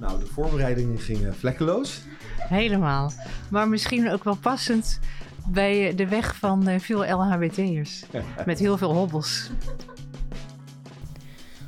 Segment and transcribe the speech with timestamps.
[0.00, 2.02] Nou, de voorbereidingen gingen vlekkeloos.
[2.36, 3.12] Helemaal.
[3.50, 5.00] Maar misschien ook wel passend
[5.46, 8.04] bij de weg van eh, veel LHBT'ers.
[8.46, 9.50] Met heel veel hobbels.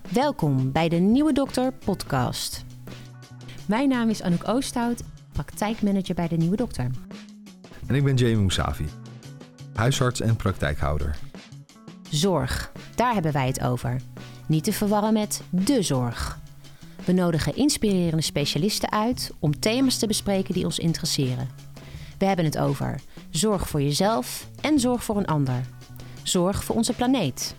[0.08, 2.64] Welkom bij de Nieuwe Dokter podcast.
[3.66, 5.02] Mijn naam is Anouk Oosthout,
[5.32, 6.90] praktijkmanager bij de Nieuwe Dokter.
[7.86, 8.86] En ik ben Jamie Moussavi,
[9.74, 11.16] huisarts en praktijkhouder.
[12.10, 14.00] Zorg, daar hebben wij het over.
[14.46, 16.40] Niet te verwarren met de zorg.
[17.04, 21.48] We nodigen inspirerende specialisten uit om thema's te bespreken die ons interesseren.
[22.18, 25.60] We hebben het over zorg voor jezelf en zorg voor een ander.
[26.22, 27.54] Zorg voor onze planeet.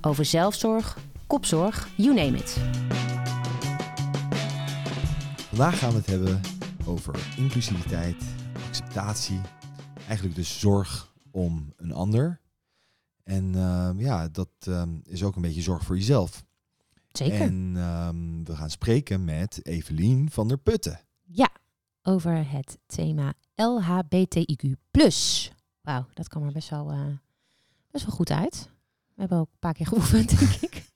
[0.00, 2.56] Over zelfzorg, kopzorg, you name it.
[5.48, 6.40] Vandaag gaan we het hebben
[6.86, 8.24] over inclusiviteit,
[8.68, 9.40] acceptatie,
[10.06, 12.40] eigenlijk dus zorg om een ander.
[13.24, 16.44] En ehm, ja, dat ehm, is ook een beetje zorg voor jezelf.
[17.12, 17.40] Zeker.
[17.40, 21.00] En ehm, we gaan spreken met Evelien van der Putten.
[21.22, 21.48] Ja,
[22.02, 24.76] over het thema LHBTIQ+.
[25.80, 27.06] Wauw, dat kwam er best wel, eh,
[27.90, 28.70] best wel goed uit.
[29.14, 30.90] We hebben ook een paar keer geoefend, denk ik.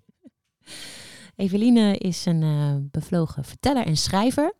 [1.36, 4.54] Eveline is een eh, bevlogen verteller en schrijver.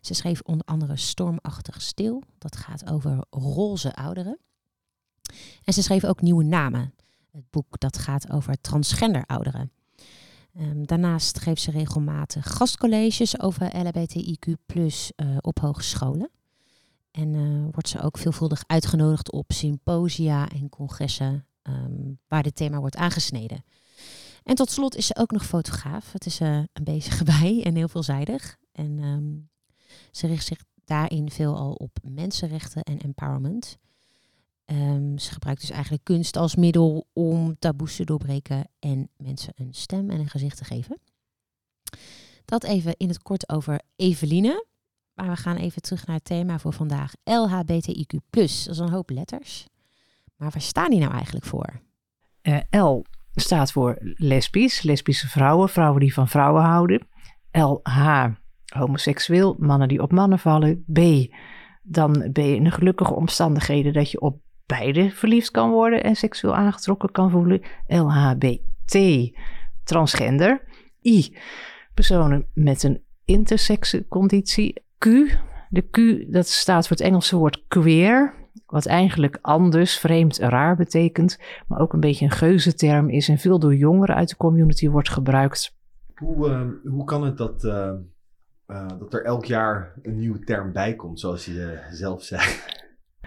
[0.00, 2.22] Ze schreef onder andere Stormachtig Stil.
[2.38, 4.38] Dat gaat over roze ouderen.
[5.64, 6.94] En ze schreef ook Nieuwe Namen.
[7.30, 9.72] Het boek dat gaat over transgender ouderen.
[10.58, 16.30] Ehm, daarnaast geeft ze regelmatig gastcolleges over LHBTIQ uh, op hogescholen.
[17.10, 22.78] En uh, wordt ze ook veelvuldig uitgenodigd op symposia en congressen um, waar dit thema
[22.78, 23.64] wordt aangesneden.
[24.42, 26.12] En tot slot is ze ook nog fotograaf.
[26.12, 28.56] Het is uh, een bezige bij en heel veelzijdig.
[28.72, 29.48] En um,
[30.10, 33.78] ze richt zich daarin veelal op mensenrechten en empowerment.
[34.70, 39.74] Um, ze gebruikt dus eigenlijk kunst als middel om taboes te doorbreken en mensen een
[39.74, 41.00] stem en een gezicht te geven.
[42.44, 44.66] Dat even in het kort over Eveline.
[45.14, 47.12] Maar we gaan even terug naar het thema voor vandaag.
[47.24, 48.18] LHBTIQ+.
[48.30, 49.66] Dat is een hoop letters.
[50.36, 51.80] Maar waar staan die nou eigenlijk voor?
[52.42, 53.02] Uh, L
[53.34, 57.06] staat voor lesbisch, lesbische vrouwen, vrouwen die van vrouwen houden.
[57.50, 58.26] LH,
[58.66, 60.84] homoseksueel, mannen die op mannen vallen.
[60.92, 60.98] B,
[61.82, 66.16] dan ben je in de gelukkige omstandigheden dat je op beide verliefd kan worden en
[66.16, 67.60] seksueel aangetrokken kan voelen.
[67.86, 68.98] LHBT,
[69.84, 70.62] transgender.
[71.02, 71.36] I,
[71.94, 74.82] personen met een intersexe conditie.
[74.98, 75.04] Q,
[75.68, 78.34] de Q dat staat voor het Engelse woord queer,
[78.66, 83.58] wat eigenlijk anders, vreemd, raar betekent, maar ook een beetje een geuzenterm is en veel
[83.58, 85.76] door jongeren uit de community wordt gebruikt.
[86.14, 87.92] Hoe, uh, hoe kan het dat, uh,
[88.66, 92.42] uh, dat er elk jaar een nieuwe term bij komt, zoals je zelf zei?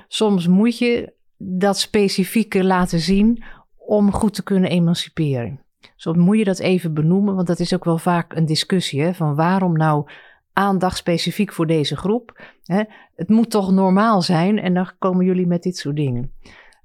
[0.08, 1.14] Soms moet je
[1.44, 3.44] dat specifieke laten zien
[3.78, 5.60] om goed te kunnen emanciperen.
[5.96, 9.14] Soms moet je dat even benoemen, want dat is ook wel vaak een discussie hè,
[9.14, 10.10] van waarom nou
[10.54, 12.42] aandacht specifiek voor deze groep.
[12.64, 12.84] Hè?
[13.16, 16.32] Het moet toch normaal zijn en dan komen jullie met dit soort dingen.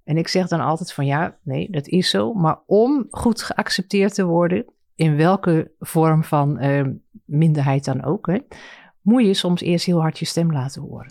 [0.04, 2.32] En ik zeg dan altijd van ja, nee, dat is zo.
[2.32, 4.64] Maar om goed geaccepteerd te worden,
[4.94, 6.86] in welke vorm van uh,
[7.24, 8.38] minderheid dan ook, hè,
[9.00, 11.10] moet je soms eerst heel hard je stem laten horen.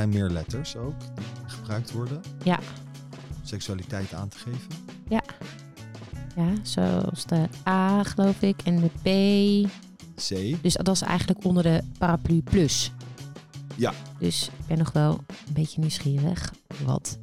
[0.00, 2.20] Zijn meer letters ook die gebruikt worden.
[2.42, 2.58] Ja.
[3.42, 4.68] Seksualiteit aan te geven.
[5.08, 5.22] Ja.
[6.36, 9.68] Ja, zoals de A, geloof ik, en de B.
[10.14, 10.62] C.
[10.62, 12.92] Dus dat is eigenlijk onder de paraplu plus.
[13.76, 13.92] Ja.
[14.18, 16.52] Dus ik ben nog wel een beetje nieuwsgierig
[16.84, 17.18] wat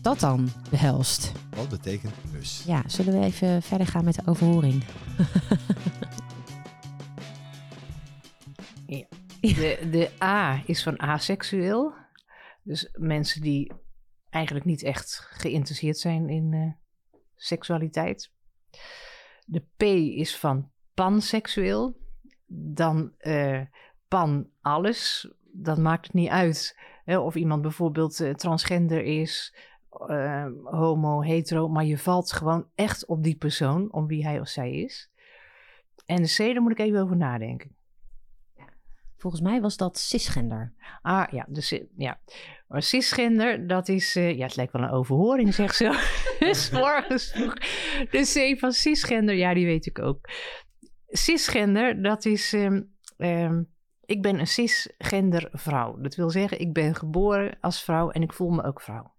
[0.00, 1.32] dat dan behelst.
[1.56, 2.62] Wat betekent plus?
[2.66, 4.84] Ja, zullen we even verder gaan met de overhoring?
[9.40, 11.94] De, de A is van aseksueel.
[12.62, 13.72] Dus mensen die
[14.30, 16.72] eigenlijk niet echt geïnteresseerd zijn in uh,
[17.36, 18.32] seksualiteit.
[19.44, 19.82] De P
[20.18, 21.96] is van panseksueel.
[22.46, 23.60] Dan uh,
[24.08, 25.32] pan alles.
[25.52, 29.56] Dan maakt het niet uit hè, of iemand bijvoorbeeld uh, transgender is,
[30.64, 31.68] homo, hetero.
[31.68, 35.10] Maar je valt gewoon echt op die persoon, om wie hij of zij is.
[36.06, 37.78] En de C, daar moet ik even over nadenken.
[39.20, 40.72] Volgens mij was dat cisgender.
[41.02, 42.20] Ah ja, dus, ja.
[42.68, 44.16] Maar cisgender, dat is.
[44.16, 45.92] Uh, ja, het lijkt wel een overhoring, zeg zo.
[46.38, 47.54] dus morgens vroeg.
[48.10, 50.28] De C van cisgender, ja, die weet ik ook.
[51.06, 52.52] Cisgender, dat is.
[52.52, 53.68] Um, um,
[54.04, 56.00] ik ben een cisgender vrouw.
[56.00, 59.14] Dat wil zeggen, ik ben geboren als vrouw en ik voel me ook vrouw.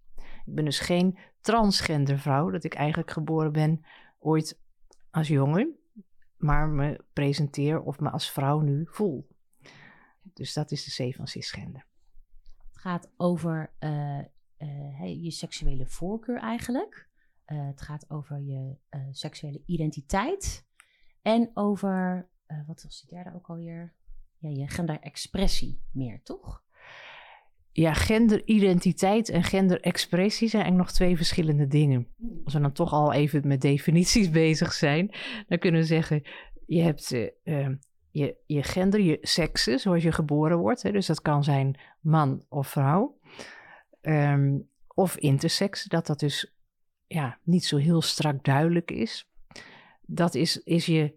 [0.46, 3.86] Ik ben dus geen transgender vrouw, dat ik eigenlijk geboren ben
[4.20, 4.60] ooit
[5.12, 5.76] als jongen,
[6.38, 9.28] maar me presenteer of me als vrouw nu voel.
[10.34, 11.86] Dus dat is de C van cisgender.
[12.68, 14.20] Het gaat over uh,
[14.58, 17.10] uh, je seksuele voorkeur eigenlijk.
[17.48, 18.76] Uh, het gaat over je
[19.12, 20.66] seksuele identiteit.
[21.22, 23.94] En over, eh, wat was die derde ook alweer?
[24.38, 26.64] Ja, je genderexpressie meer, toch?
[27.72, 32.08] Ja, genderidentiteit en genderexpressie zijn eigenlijk nog twee verschillende dingen.
[32.44, 35.12] Als we dan toch al even met definities bezig zijn,
[35.48, 36.24] dan kunnen we zeggen:
[36.66, 37.12] je hebt
[37.44, 37.70] uh,
[38.12, 40.82] je, je gender, je seksen, zoals je geboren wordt.
[40.82, 43.20] Hè, dus dat kan zijn man of vrouw.
[44.02, 46.54] Um, of intersex, dat dat dus
[47.08, 49.30] ja, niet zo heel strak duidelijk is.
[50.02, 51.16] Dat is, is je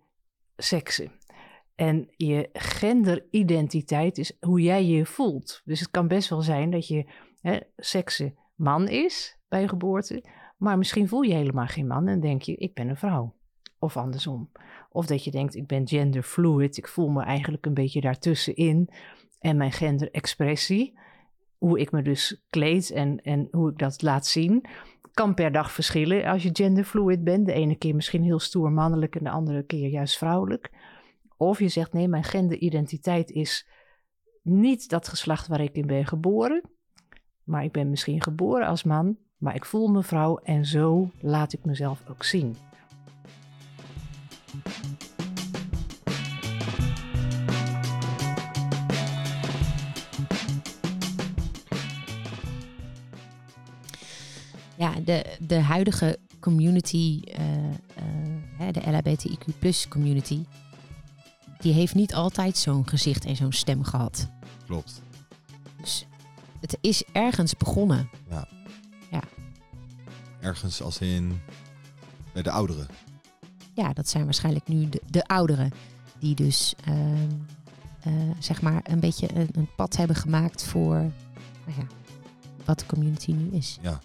[0.56, 1.12] seksen.
[1.75, 5.62] En je genderidentiteit is hoe jij je voelt.
[5.64, 7.11] Dus het kan best wel zijn dat je
[7.41, 10.25] hè, seksen man is bij je geboorte,
[10.56, 13.35] maar misschien voel je helemaal geen man en denk je, ik ben een vrouw.
[13.79, 14.50] Of andersom.
[14.94, 18.88] Of dat je denkt, ik ben genderfluid, ik voel me eigenlijk een beetje daartussenin.
[19.38, 20.99] En mijn genderexpressie,
[21.58, 24.64] hoe ik me dus kleed en, en hoe ik dat laat zien,
[25.12, 27.46] kan per dag verschillen als je genderfluid bent.
[27.46, 30.70] De ene keer misschien heel stoer mannelijk en de andere keer juist vrouwelijk.
[31.37, 33.69] Of je zegt, nee, mijn genderidentiteit is
[34.43, 36.62] niet dat geslacht waar ik in ben geboren.
[37.44, 41.52] Maar ik ben misschien geboren als man, maar ik voel me vrouw en zo laat
[41.52, 42.56] ik mezelf ook zien.
[54.84, 57.46] Ja, de, de huidige community, uh,
[58.60, 60.44] uh, de LHBTIQ plus community,
[61.58, 64.28] die heeft niet altijd zo'n gezicht en zo'n stem gehad.
[64.66, 65.02] Klopt.
[65.81, 66.06] Dus
[66.60, 68.10] het is ergens begonnen.
[68.31, 68.48] Ja.
[69.10, 69.22] Ja.
[70.40, 71.40] Ergens als in
[72.32, 72.86] bij de ouderen.
[73.75, 75.72] Ja, dat zijn waarschijnlijk nu de, de ouderen.
[76.19, 76.94] Die dus uh,
[78.06, 80.96] uh, zeg maar een beetje een, een, pad hebben gemaakt voor
[81.66, 81.86] nou ja,
[82.64, 83.78] wat de community nu is.
[83.82, 84.00] Ja.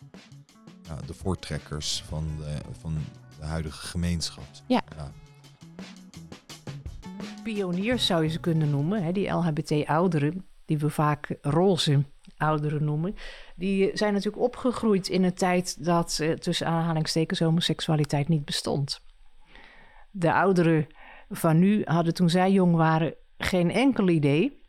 [0.89, 2.97] Ja de voortrekkers van de, van
[3.39, 4.43] de huidige gemeenschap.
[4.67, 4.81] Ja.
[4.97, 5.11] ja.
[7.43, 12.03] Pioniers zou je ze kunnen noemen, hè, die LHBT-ouderen, die we vaak roze
[12.37, 13.15] ouderen noemen,
[13.55, 19.01] die zijn natuurlijk opgegroeid in een tijd dat uh, tussen aanhalingstekens homoseksualiteit niet bestond.
[20.11, 20.87] De ouderen
[21.29, 24.61] van nu hadden toen zij jong waren geen enkel idee.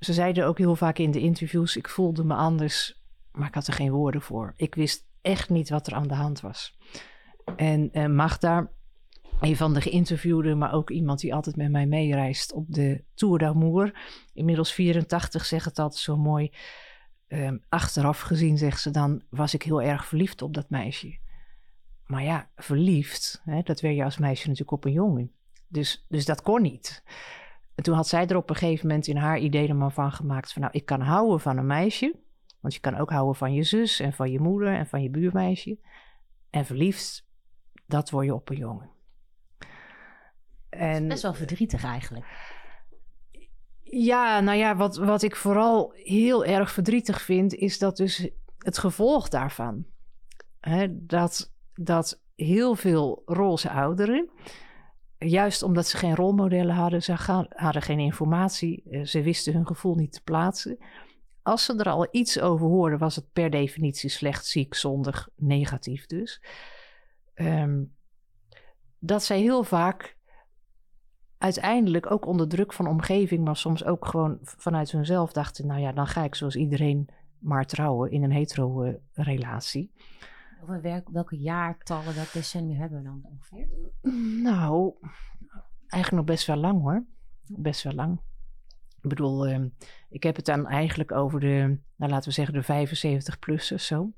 [0.00, 3.02] Ze zeiden ook heel vaak in de interviews: ik voelde me anders,
[3.32, 4.52] maar ik had er geen woorden voor.
[4.56, 6.78] Ik wist echt niet wat er aan de hand was.
[7.56, 8.70] En uh, Magda,
[9.40, 13.38] een van de geïnterviewden, maar ook iemand die altijd met mij meereist op de Tour
[13.38, 14.00] d'Amour.
[14.32, 16.52] Inmiddels 84, zegt het altijd zo mooi.
[17.28, 21.18] Um, achteraf gezien, zegt ze dan, was ik heel erg verliefd op dat meisje.
[22.06, 25.32] Maar ja, verliefd, hè, dat werd je als meisje natuurlijk op een jongen.
[25.68, 27.02] Dus, dus dat kon niet.
[27.74, 30.12] En toen had zij er op een gegeven moment in haar idee er maar van
[30.12, 32.14] gemaakt van, nou, ik kan houden van een meisje.
[32.68, 35.10] Want je kan ook houden van je zus en van je moeder en van je
[35.10, 35.78] buurmeisje.
[36.50, 37.26] En verliefd,
[37.86, 38.90] dat word je op een jongen.
[40.68, 42.26] En, best wel verdrietig eigenlijk.
[43.82, 48.78] Ja, nou ja, wat, wat ik vooral heel erg verdrietig vind, is dat dus het
[48.78, 49.84] gevolg daarvan.
[50.60, 54.30] Hè, dat, dat heel veel roze ouderen,
[55.18, 60.12] juist omdat ze geen rolmodellen hadden, ze hadden geen informatie, ze wisten hun gevoel niet
[60.12, 60.78] te plaatsen.
[61.42, 66.06] Als ze er al iets over hoorden, was het per definitie slecht, ziek, zondig, negatief
[66.06, 66.42] dus.
[67.34, 67.96] Um,
[68.98, 70.16] dat zij heel vaak
[71.38, 75.92] uiteindelijk ook onder druk van omgeving, maar soms ook gewoon vanuit hunzelf dachten: nou ja,
[75.92, 79.92] dan ga ik zoals iedereen maar trouwen in een hetero-relatie.
[80.62, 83.68] Over welke jaartallen, welk decennium hebben we dan ongeveer?
[84.42, 84.94] Nou,
[85.88, 87.04] eigenlijk nog best wel lang hoor.
[87.46, 88.20] Best wel lang.
[89.02, 89.58] Ik bedoel, uh,
[90.10, 94.12] ik heb het dan eigenlijk over de, nou laten we zeggen, de 75-plussers zo.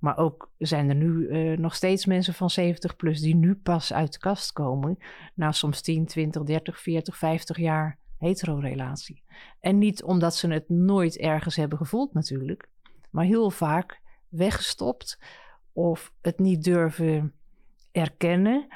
[0.00, 3.92] Maar ook zijn er nu uh, nog steeds mensen van 70 plus die nu pas
[3.92, 4.98] uit de kast komen.
[5.34, 9.22] Na soms 10, 20, 30, 40, 50 jaar hetero-relatie.
[9.60, 12.68] En niet omdat ze het nooit ergens hebben gevoeld natuurlijk.
[13.10, 15.18] Maar heel vaak weggestopt
[15.72, 17.32] of het niet durven
[17.92, 18.66] erkennen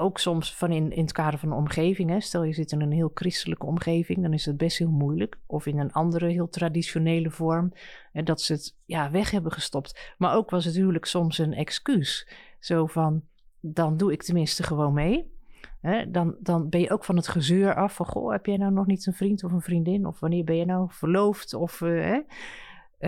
[0.00, 2.10] ook soms van in, in het kader van de omgeving.
[2.10, 2.20] Hè.
[2.20, 5.38] Stel je zit in een heel christelijke omgeving, dan is het best heel moeilijk.
[5.46, 7.72] Of in een andere heel traditionele vorm.
[8.12, 10.14] En dat ze het ja, weg hebben gestopt.
[10.18, 12.28] Maar ook was het huwelijk soms een excuus.
[12.58, 13.22] Zo van,
[13.60, 15.38] dan doe ik tenminste gewoon mee.
[15.80, 18.06] Hè, dan, dan ben je ook van het gezeur af van...
[18.06, 20.06] goh, heb jij nou nog niet een vriend of een vriendin?
[20.06, 21.54] Of wanneer ben je nou verloofd?
[21.54, 22.20] Of, uh, hè?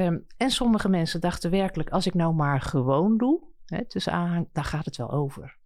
[0.04, 1.90] Um, en sommige mensen dachten werkelijk...
[1.90, 5.61] als ik nou maar gewoon doe, hè, tussen dan gaat het wel over.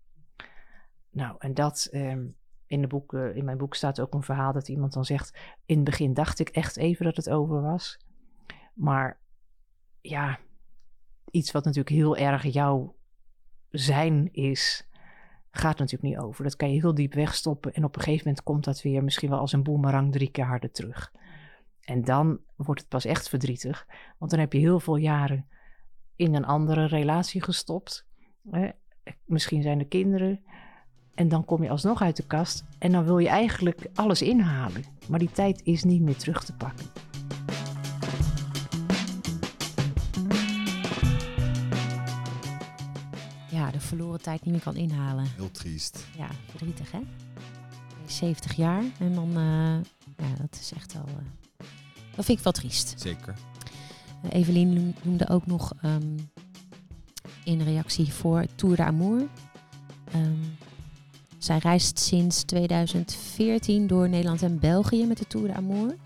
[1.17, 4.53] Nou, en dat um, in, de boek, uh, in mijn boek staat ook een verhaal
[4.53, 7.99] dat iemand dan zegt: In het begin dacht ik echt even dat het over was.
[8.75, 9.19] Maar
[10.01, 10.39] ja,
[11.31, 12.97] iets wat natuurlijk heel erg jouw
[13.71, 14.89] zijn is,
[15.51, 16.45] gaat natuurlijk niet over.
[16.45, 19.31] Dat kan je heel diep wegstoppen en op een gegeven moment komt dat weer misschien
[19.31, 21.13] wel als een boemerang drie keer harder terug.
[21.81, 23.87] En dan wordt het pas echt verdrietig,
[24.19, 25.49] want dan heb je heel veel jaren
[26.17, 28.07] in een andere relatie gestopt.
[29.25, 30.45] Misschien zijn er kinderen.
[31.17, 34.85] En dan kom je alsnog uit de kast en dan wil je eigenlijk alles inhalen.
[35.09, 36.87] Maar die tijd is niet meer terug te pakken.
[43.51, 45.27] Ja, de verloren tijd niet meer kan inhalen.
[45.37, 46.07] Heel triest.
[46.17, 47.01] Ja, verdrietig hè?
[48.07, 49.81] 70 jaar en dan, uh,
[50.17, 51.67] ja, dat is echt wel, uh,
[52.15, 52.95] dat vind ik wel triest.
[52.97, 53.35] Zeker.
[54.25, 56.31] Uh, Evelien noemde ook nog um,
[57.45, 59.27] in reactie voor Tour de Amour.
[60.15, 60.57] Um,
[61.47, 65.97] zij reist sinds 2014 door Nederland en België met de Tour Amour.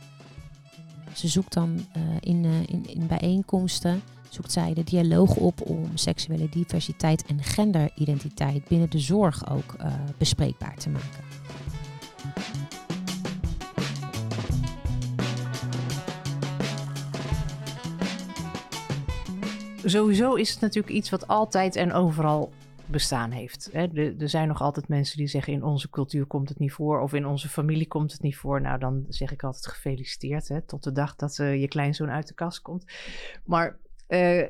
[1.15, 1.87] Ze zoekt dan
[2.21, 8.91] in, in, in bijeenkomsten zoekt zij de dialoog op om seksuele diversiteit en genderidentiteit binnen
[8.91, 11.25] de zorg ook uh, bespreekbaar te maken.
[19.85, 22.51] Sowieso is het natuurlijk iets wat altijd en overal
[22.91, 23.71] bestaan heeft.
[23.73, 27.13] Er, zijn nog altijd mensen die zeggen in onze cultuur komt het niet voor of
[27.13, 28.61] in onze familie komt het niet voor.
[28.61, 32.29] Nou, dan zeg ik altijd gefeliciteerd hè, tot de dag dat uh, je kleinzoon uit
[32.29, 32.85] de kast komt.
[33.45, 33.79] Maar
[34.09, 34.49] uh,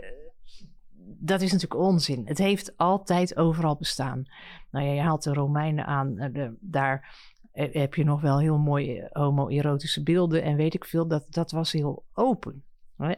[1.18, 2.26] dat is natuurlijk onzin.
[2.26, 4.24] Het heeft altijd overal bestaan.
[4.70, 6.14] Nou ja, je haalt de Romeinen aan.
[6.14, 7.18] De, daar
[7.52, 11.08] heb je nog wel heel mooie homoerotische beelden en weet ik veel.
[11.08, 12.64] Dat, dat was heel open.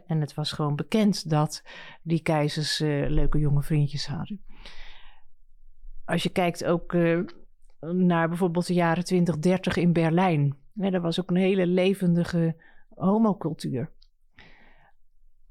[0.07, 1.62] En het was gewoon bekend dat
[2.02, 4.41] die keizers leuke jonge vriendjes hadden.
[6.12, 7.21] Als je kijkt ook uh,
[7.81, 10.57] naar bijvoorbeeld de jaren 20, 30 in Berlijn.
[10.75, 12.57] Hè, dat was ook een hele levendige
[12.88, 13.90] homocultuur.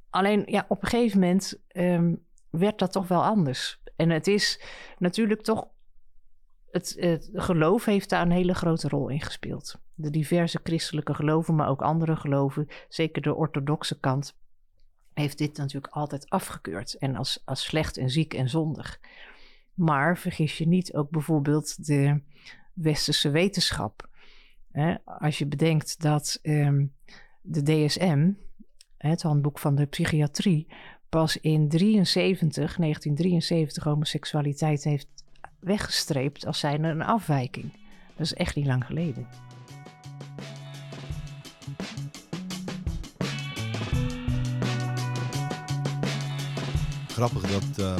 [0.09, 3.81] Alleen ja, op een gegeven moment um, werd dat toch wel anders.
[3.95, 4.61] En het is
[4.97, 5.67] natuurlijk toch.
[6.71, 9.81] Het, het, geloof heeft daar een hele grote rol in gespeeld.
[9.93, 14.37] De diverse christelijke geloven, maar ook andere geloven, zeker de orthodoxe kant,
[15.13, 16.93] heeft dit natuurlijk altijd afgekeurd.
[16.93, 18.99] En als, als slecht en ziek en zondig.
[19.73, 22.21] Maar vergis je niet ook bijvoorbeeld de
[22.73, 24.09] westerse wetenschap.
[25.05, 26.93] als je bedenkt dat um,
[27.41, 28.31] de DSM,
[28.97, 30.67] het handboek van de psychiatrie,
[31.09, 35.07] pas in 73, 1973 homoseksualiteit heeft
[35.59, 37.73] weggestreept als zijnde een afwijking.
[38.15, 39.27] Dat is echt niet lang geleden.
[47.07, 47.95] Grappig dat uh,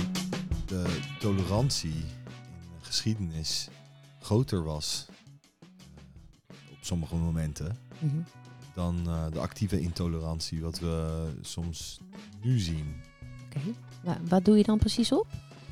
[0.66, 3.70] de tolerantie in geschiedenis
[4.20, 7.78] groter was uh, op sommige momenten.
[8.00, 8.25] Mm -hmm
[8.74, 12.00] dan uh, de actieve intolerantie, wat we soms
[12.42, 12.96] nu zien.
[13.46, 13.60] Oké,
[14.04, 14.18] okay.
[14.28, 15.28] wat doe je dan precies op?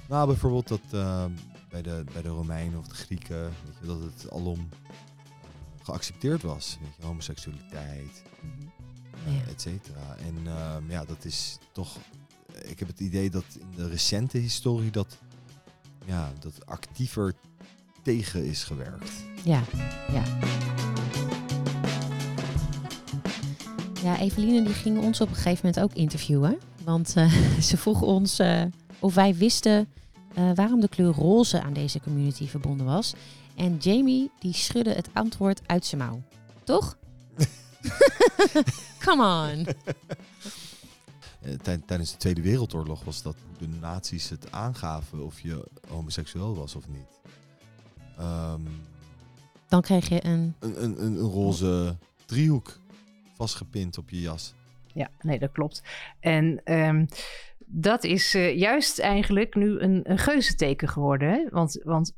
[0.07, 1.25] Nou, bijvoorbeeld dat uh,
[1.69, 4.69] bij, de, bij de Romeinen of de Grieken, weet je, dat het alom
[5.83, 6.77] geaccepteerd was.
[6.81, 8.51] Weet je, homoseksualiteit, mm
[9.25, 9.33] -hmm.
[9.33, 9.41] ja.
[9.47, 10.15] et cetera.
[10.15, 11.97] En ehm, ja, dat is toch...
[12.61, 15.17] Ik heb het idee dat in de recente historie dat,
[16.09, 17.33] ja, dat actiever
[18.03, 19.11] tegen is gewerkt.
[19.43, 19.61] Ja,
[20.11, 20.23] ja.
[24.03, 26.59] Ja, Eveline die ging ons op een gegeven moment ook interviewen.
[26.83, 27.33] Want uh,
[27.69, 28.61] ze vroeg ons uh,
[28.99, 29.87] of wij wisten
[30.37, 33.13] uh, waarom de kleur roze aan deze community verbonden was.
[33.55, 36.21] En Jamie die schudde het antwoord uit zijn mouw.
[36.63, 36.97] Toch?
[39.05, 39.67] Come on.
[41.85, 46.87] Tijdens de Tweede Wereldoorlog was dat de nazi's het aangaven of je homoseksueel was of
[46.87, 47.19] niet.
[48.19, 48.67] Um,
[49.67, 50.55] Dan kreeg je een...
[50.59, 52.79] Een, een, een roze driehoek
[53.33, 54.53] vastgepind op je jas.
[54.93, 55.83] Ja, nee, dat klopt.
[56.19, 57.07] En um,
[57.65, 61.29] dat is uh, juist eigenlijk nu een, een geuzenteken geworden.
[61.29, 61.47] Hè?
[61.49, 62.13] Want, want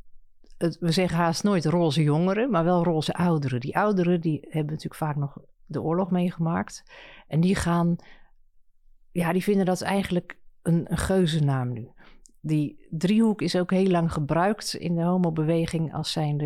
[0.57, 3.59] het, we zeggen haast nooit roze jongeren, maar wel roze ouderen.
[3.59, 6.83] Die ouderen die hebben natuurlijk vaak nog de oorlog meegemaakt.
[7.27, 7.95] En die gaan,
[9.11, 11.89] ja, die vinden dat eigenlijk een, een geuzennaam nu.
[12.39, 16.45] Die driehoek is ook heel lang gebruikt in de homobeweging als zijnde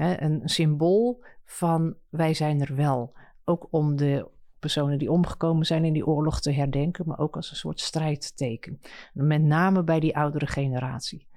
[0.00, 3.12] uh, een symbool van wij zijn er wel.
[3.44, 7.50] Ook om de personen die omgekomen zijn in die oorlog te herdenken, maar ook als
[7.50, 8.80] een soort strijdteken.
[9.12, 11.28] Met name bij die oudere generatie.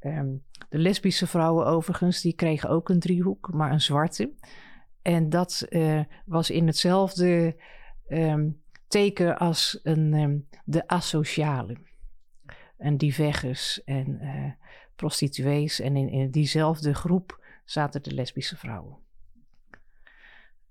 [0.00, 4.32] Um, de lesbische vrouwen overigens, die kregen ook een driehoek, maar een zwarte.
[5.02, 7.56] En dat uh, was in hetzelfde
[8.08, 11.76] um, teken als een, um, de asociale.
[12.76, 14.52] En divergus en uh,
[14.96, 15.80] prostituees.
[15.80, 18.98] En in, in diezelfde groep zaten de lesbische vrouwen.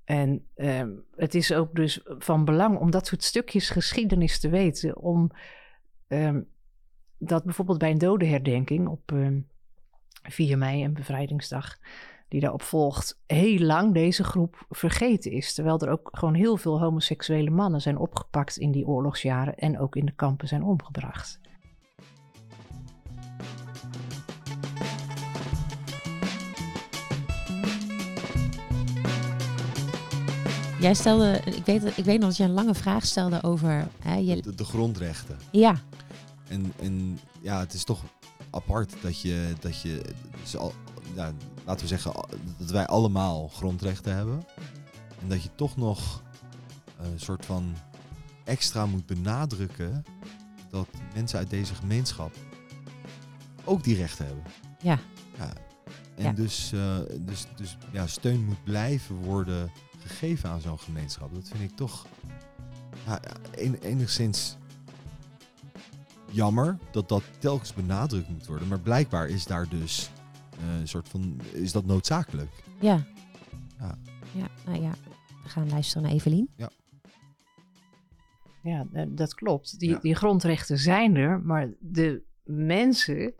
[0.04, 4.98] En um, het is ook dus van belang om dat soort stukjes geschiedenis te weten.
[4.98, 5.32] Om
[6.08, 6.48] um,
[7.18, 9.48] dat bijvoorbeeld bij een dodenherdenking op um,
[10.24, 11.78] 4 mei en bevrijdingsdag,
[12.29, 15.53] die daarop volgt, heel lang deze groep vergeten is.
[15.53, 19.95] Terwijl er ook gewoon heel veel homoseksuele mannen zijn opgepakt in die oorlogsjaren en ook
[19.95, 21.39] in de kampen zijn omgebracht.
[30.79, 34.15] Jij stelde, ik weet, ik weet nog dat je een lange vraag stelde over hè,
[34.15, 35.38] je, De, de grondrechten.
[35.51, 35.75] ja,
[36.48, 38.03] En, en ja, het is toch
[38.51, 40.01] apart dat je, dat je
[40.41, 40.74] dus al,
[41.15, 41.34] ja,
[41.65, 42.13] laten we zeggen,
[42.58, 44.44] dat wij allemaal grondrechten hebben.
[45.22, 46.24] En dat je toch nog
[46.98, 47.75] een soort van
[48.44, 50.03] extra moet benadrukken
[50.70, 52.32] dat mensen uit deze gemeenschap
[53.63, 54.44] ook die rechten hebben.
[54.82, 55.00] Ja.
[55.38, 55.53] ja.
[56.15, 56.32] En Ja.
[56.32, 61.34] dus, eh, dus, dus ja, steun moet blijven worden gegeven aan zo'n gemeenschap.
[61.36, 62.06] Dat vind ik toch
[63.06, 63.20] ja,
[63.58, 64.58] en- enigszins
[66.31, 68.67] jammer dat dat telkens benadrukt moet worden.
[68.67, 70.09] Maar blijkbaar is daar dus
[70.59, 72.51] eh, een soort van, is dat noodzakelijk.
[72.79, 73.03] ja.
[73.79, 73.98] Ja.
[74.33, 74.91] Ja, nou ja,
[75.43, 76.50] we gaan luisteren naar Evelien.
[78.63, 79.79] Ja, eh, dat klopt.
[79.79, 80.00] Die, Ja.
[80.00, 83.33] die grondrechten zijn er, maar de mensen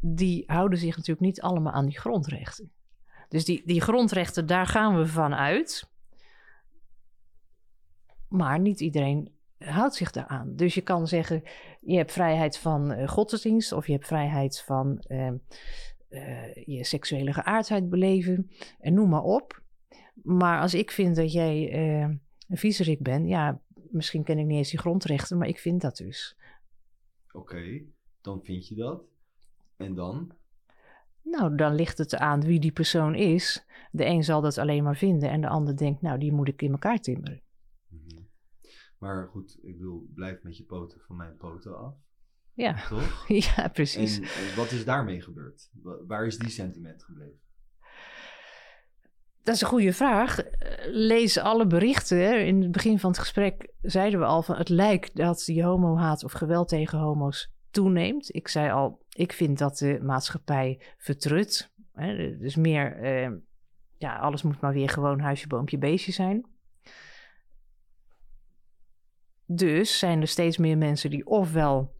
[0.00, 2.72] die houden zich natuurlijk niet allemaal aan die grondrechten.
[3.28, 5.88] Dus die, die grondrechten, daar gaan we van uit.
[8.28, 10.56] Maar niet iedereen houdt zich daaraan.
[10.56, 11.42] Dus je kan zeggen,
[11.80, 15.30] je hebt vrijheid van eh, godsdienst of je hebt vrijheid van eh,
[16.08, 18.50] eh, je seksuele geaardheid beleven
[18.80, 19.62] en noem maar op.
[20.22, 22.00] Maar als ik vind dat jij eh,
[22.48, 23.60] een viezerik bent, ja,
[23.90, 26.36] misschien ken ik niet eens die grondrechten, maar ik vind dat dus.
[27.32, 27.82] Oké,
[28.20, 29.02] dan vind je dat.
[29.76, 30.32] En dan?
[31.22, 33.66] Nou, dan ligt het aan wie die persoon is.
[33.90, 36.62] De een zal dat alleen maar vinden en de ander denkt, nou, die moet ik
[36.62, 37.42] in elkaar timmeren.
[38.98, 41.94] Maar goed, ik bedoel, blijf met je poten van mijn poten af,
[42.52, 43.24] Ja, toch?
[43.56, 44.16] ja precies.
[44.18, 45.70] En eh, wat is daarmee gebeurd?
[45.82, 47.40] Wa- Waar is die sentiment gebleven?
[49.42, 50.40] Dat is een goede vraag.
[50.40, 52.46] Eh, Lees alle berichten.
[52.46, 56.24] In het begin van het gesprek zeiden we al van het lijkt dat die homohaat
[56.24, 58.34] of geweld tegen homo's toeneemt.
[58.34, 61.72] Ik zei al, ik vind dat de maatschappij vertrut.
[61.92, 62.36] Hè.
[62.38, 63.30] Dus meer, eh,
[63.96, 66.46] ja, alles moet maar weer gewoon huisje, boompje, beestje zijn.
[69.50, 71.96] Dus zijn er steeds meer mensen die ofwel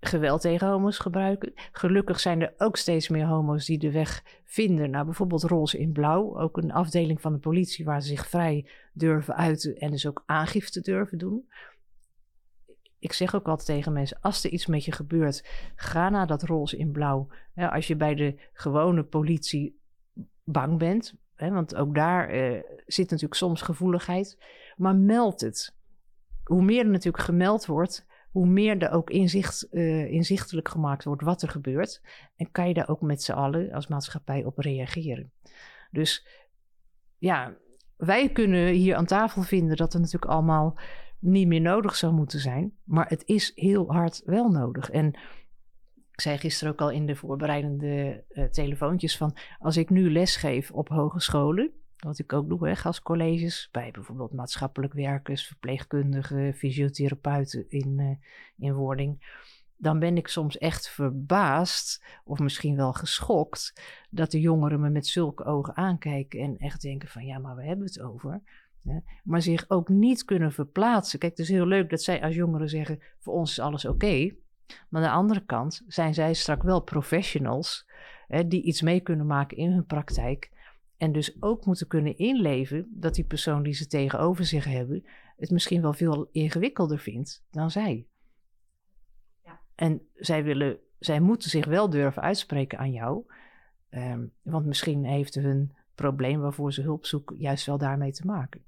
[0.00, 1.52] geweld tegen homo's gebruiken.
[1.72, 5.92] Gelukkig zijn er ook steeds meer homo's die de weg vinden naar bijvoorbeeld Roze in
[5.92, 6.38] Blauw.
[6.38, 10.22] Ook een afdeling van de politie waar ze zich vrij durven uiten en dus ook
[10.26, 11.48] aangifte durven doen.
[12.98, 16.42] Ik zeg ook altijd tegen mensen, als er iets met je gebeurt, ga naar dat
[16.42, 17.28] Roze in Blauw.
[17.54, 19.80] Als je bij de gewone politie
[20.44, 24.38] bang bent, hè, want ook daar eh, zit natuurlijk soms gevoeligheid,
[24.76, 25.75] maar meld het.
[26.46, 31.22] Hoe meer er natuurlijk gemeld wordt, hoe meer er ook inzicht, eh, inzichtelijk gemaakt wordt
[31.22, 32.02] wat er gebeurt.
[32.36, 35.32] En kan je daar ook met z'n allen als maatschappij op reageren.
[35.90, 36.26] Dus
[37.18, 37.56] ja,
[37.96, 40.78] wij kunnen hier aan tafel vinden dat het natuurlijk allemaal
[41.18, 42.72] niet meer nodig zou moeten zijn.
[42.84, 44.90] Maar het is heel hard wel nodig.
[44.90, 45.06] En
[46.12, 49.36] ik zei gisteren ook al in de voorbereidende eh, telefoontjes van...
[49.58, 53.68] als ik nu lesgeef op hogescholen, wat ik ook doe, hè, gastcolleges...
[53.72, 59.42] bij bijvoorbeeld maatschappelijk werkers, verpleegkundigen, fysiotherapeuten in, eh, in wording...
[59.76, 63.82] dan ben ik soms echt verbaasd of misschien wel geschokt...
[64.10, 67.24] dat de jongeren me met zulke ogen aankijken en echt denken van...
[67.24, 68.42] ja, maar we hebben het over...
[68.84, 71.18] hè, maar zich ook niet kunnen verplaatsen.
[71.18, 74.34] Kijk, het is heel leuk dat zij als jongeren zeggen: voor ons is alles oké.
[74.88, 77.86] Maar aan de andere kant zijn zij straks wel professionals
[78.28, 80.50] hè, die iets mee kunnen maken in hun praktijk.
[80.96, 85.04] En dus ook moeten kunnen inleven dat die persoon die ze tegenover zich hebben
[85.36, 88.06] het misschien wel veel ingewikkelder vindt dan zij.
[89.44, 89.60] Ja.
[89.74, 93.24] En zij, willen, zij moeten zich wel durven uitspreken aan jou.
[93.88, 98.64] Ehm, want misschien heeft hun probleem waarvoor ze hulp zoeken juist wel daarmee te maken.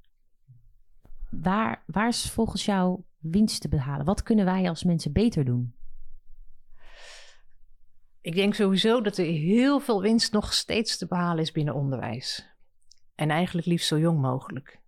[1.31, 4.07] Waar, waar is volgens jou winst te behalen?
[4.07, 5.75] Wat kunnen wij als mensen beter doen?
[8.21, 12.57] Ik denk sowieso dat er heel veel winst nog steeds te behalen is binnen onderwijs.
[13.15, 14.79] En eigenlijk liefst zo jong mogelijk.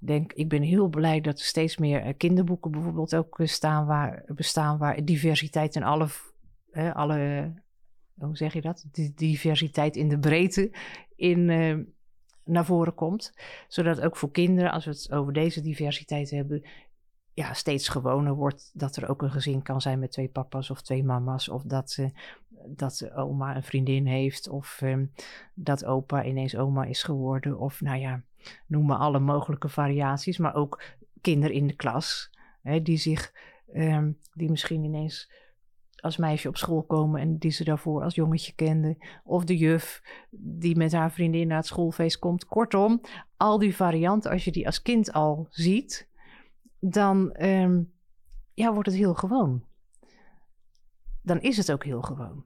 [0.00, 3.86] Ik denk, ik ben heel blij dat er steeds meer eh, kinderboeken bijvoorbeeld ook bestaan
[3.86, 6.08] waar, bestaan waar diversiteit in alle,
[6.70, 7.52] eh, alle,
[8.14, 8.84] hoe zeg je dat?
[8.92, 10.70] Die diversiteit in de breedte
[11.16, 11.76] in, eh,
[12.44, 13.32] naar voren komt.
[13.68, 16.62] Zodat ook voor kinderen, als we het over deze diversiteit hebben,
[17.36, 20.82] ja, steeds gewoner wordt dat er ook een gezin kan zijn met twee papa's of
[20.82, 21.48] twee mama's.
[21.48, 22.06] Of dat, eh,
[22.66, 24.48] dat oma een vriendin heeft.
[24.48, 25.06] Of ehm,
[25.54, 27.58] dat opa ineens oma is geworden.
[27.58, 28.22] Of nou ja,
[28.66, 30.38] noem maar alle mogelijke variaties.
[30.38, 30.82] Maar ook
[31.20, 32.30] kinderen in de klas.
[32.62, 33.32] Hè, die zich,
[33.72, 35.32] ehm, die misschien ineens
[35.96, 38.96] als meisje op school komen en die ze daarvoor als jongetje kende.
[39.24, 42.44] Of de juf die met haar vriendin naar het schoolfeest komt.
[42.44, 43.00] Kortom,
[43.36, 46.08] al die varianten, als je die als kind al ziet,
[46.80, 47.82] dan ehm,
[48.54, 49.64] ja, wordt het heel gewoon.
[51.22, 52.44] Dan is het ook heel gewoon.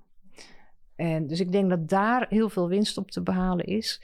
[0.97, 4.03] En dus ik denk dat daar heel veel winst op te behalen is.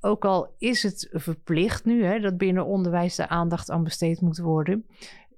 [0.00, 4.38] Ook al is het verplicht nu hè, dat binnen onderwijs de aandacht aan besteed moet
[4.38, 4.86] worden.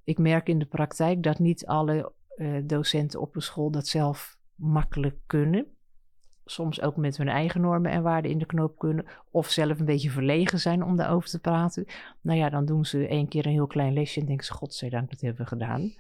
[0.05, 4.39] Ik merk in de praktijk dat niet alle uh, docenten op een school dat zelf
[4.55, 5.67] makkelijk kunnen.
[6.45, 9.05] Soms ook met hun eigen normen en waarden in de knoop kunnen.
[9.31, 11.85] Of zelf een beetje verlegen zijn om daarover te praten.
[12.21, 15.11] Nou ja, dan doen ze één keer een heel klein lesje en denken ze: Godzijdank,
[15.11, 15.93] dat hebben we gedaan.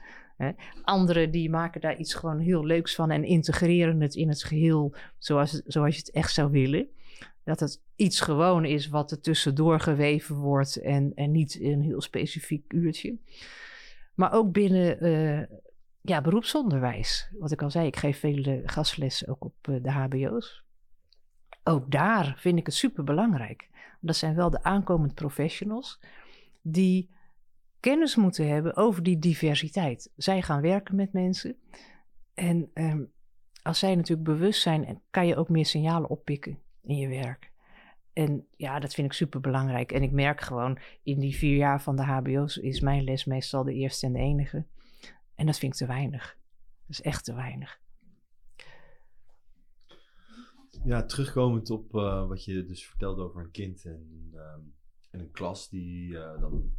[0.84, 4.94] Anderen die maken daar iets gewoon heel leuks van en integreren het in het geheel
[5.18, 6.88] zoals, zoals je het echt zou willen.
[7.44, 12.00] Dat het iets gewoon is wat er tussendoor geweven wordt en, en niet een heel
[12.00, 13.18] specifiek uurtje.
[14.14, 15.58] Maar ook binnen uh,
[16.10, 17.30] ja, beroepsonderwijs.
[17.38, 20.64] Wat ik al zei, ik geef vele gastlessen ook op uh, de HBO's.
[21.64, 23.68] Ook daar vind ik het super belangrijk.
[24.00, 26.00] Dat zijn wel de aankomend professionals
[26.62, 27.10] die
[27.80, 30.12] kennis moeten hebben over die diversiteit.
[30.16, 31.56] Zij gaan werken met mensen.
[32.34, 33.12] En um,
[33.62, 37.50] als zij natuurlijk bewust zijn, kan je ook meer signalen oppikken in je werk.
[38.12, 39.92] En ja, dat vind ik super belangrijk.
[39.92, 43.64] En ik merk gewoon, in die vier jaar van de HBO's is mijn les meestal
[43.64, 44.64] de eerste en de enige.
[45.40, 46.38] En dat vind ik te weinig.
[46.86, 47.80] Dat is echt te weinig.
[50.84, 54.74] Ja, terugkomend op uh, wat je dus vertelde over een kind en, um,
[55.10, 56.74] en een klas die uh, dan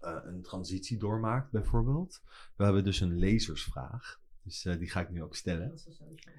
[0.00, 2.22] uh, een transitie doormaakt, bijvoorbeeld.
[2.56, 4.20] We hebben dus een lezersvraag.
[4.42, 5.78] Dus uh, die ga ik nu ook stellen.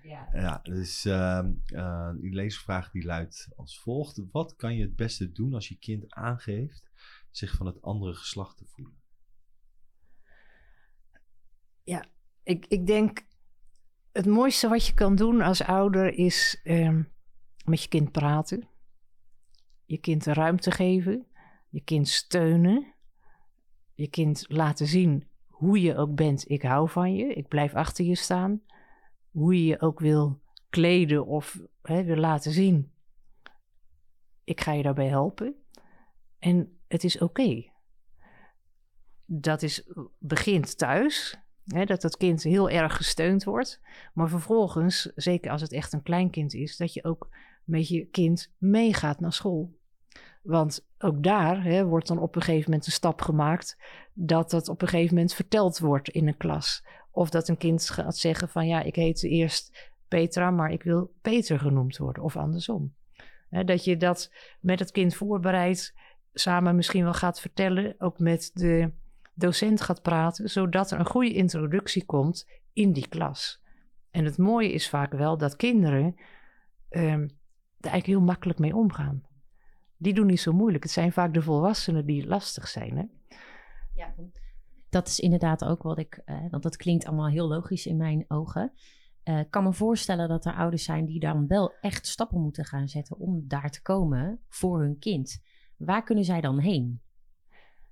[0.03, 4.21] Ja, ja dus uh, uh, die lezersvraag die luidt als volgt.
[4.31, 6.91] Wat kan je het beste doen als je kind aangeeft
[7.31, 9.03] zich van het andere geslacht te voelen?
[11.85, 12.05] Ja,
[12.43, 13.25] ik, ik denk
[14.11, 17.03] het mooiste wat je kan doen als ouder is ehm,
[17.65, 18.67] met je kind praten.
[19.85, 21.27] Je kind ruimte geven.
[21.69, 22.95] Je kind steunen
[23.95, 26.49] je kind laten zien hoe je ook bent.
[26.49, 28.61] Ik hou van je, ik blijf achter je staan.
[29.31, 32.91] Hoe je je ook wil kleden of hè, wil laten zien.
[34.43, 35.55] Ik ga je daarbij helpen.
[36.39, 37.71] En het is oké.
[39.25, 41.39] Dat is, begint thuis.
[41.65, 43.81] Dat dat kind heel erg gesteund wordt.
[44.13, 47.29] Maar vervolgens, zeker als het echt een kleinkind is, dat je ook
[47.63, 49.73] met je kind meegaat naar school.
[50.41, 53.77] Want ook daar wordt dan op een gegeven moment een stap gemaakt
[54.13, 56.85] dat dat op een gegeven moment verteld wordt in een klas.
[57.11, 61.13] Of dat een kind gaat zeggen van ja, ik heette eerst Petra, maar ik wil
[61.21, 62.23] Peter genoemd worden.
[62.23, 62.93] Of andersom.
[63.49, 65.93] Dat je dat met het kind voorbereidt,
[66.33, 68.91] samen misschien wel gaat vertellen, ook met de
[69.35, 73.61] docent gaat praten, zodat er een goede introductie komt in die klas.
[74.11, 77.21] En het mooie is vaak wel dat kinderen um,
[77.79, 79.23] er eigenlijk heel makkelijk mee omgaan
[79.97, 80.83] die doen niet zo moeilijk.
[80.83, 82.97] Het zijn vaak de volwassenen die lastig zijn.
[82.97, 83.03] Hè?
[83.93, 84.13] Ja,
[84.89, 88.25] dat is inderdaad ook wat ik, uh, want dat klinkt allemaal heel logisch in mijn
[88.27, 88.71] ogen.
[89.23, 92.65] Uh, ik kan me voorstellen dat er ouders zijn die dan wel echt stappen moeten
[92.65, 95.41] gaan zetten om daar te komen voor hun kind.
[95.77, 97.01] Waar kunnen zij dan heen?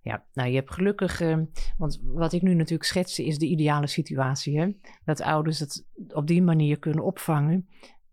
[0.04, 1.38] Ja, nou je hebt gelukkig, uh,
[1.78, 4.60] want wat ik nu natuurlijk schetste is de ideale situatie.
[4.60, 4.72] Hè?
[5.06, 7.68] Dat ouders het op die manier kunnen opvangen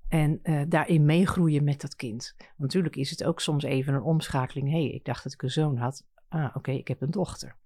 [0.09, 2.35] en uh, daarin meegroeien met dat kind.
[2.39, 4.71] Want natuurlijk is het ook soms even een omschakeling.
[4.71, 6.07] Hey, ik dacht dat ik een zoon had.
[6.29, 7.57] Ah, oké, ik heb een dochter.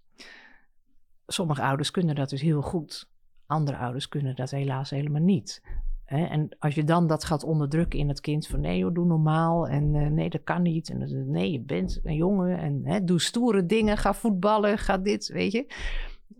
[1.26, 3.10] Sommige ouders kunnen dat dus heel goed.
[3.46, 5.62] Andere ouders kunnen dat helaas helemaal niet.
[6.04, 9.68] En als je dan dat gaat onderdrukken in het kind van nee joh, doe normaal
[9.68, 13.20] en uh, nee dat kan niet en nee je bent een jongen en hè, doe
[13.20, 15.66] stoere dingen, ga voetballen, ga dit, weet je.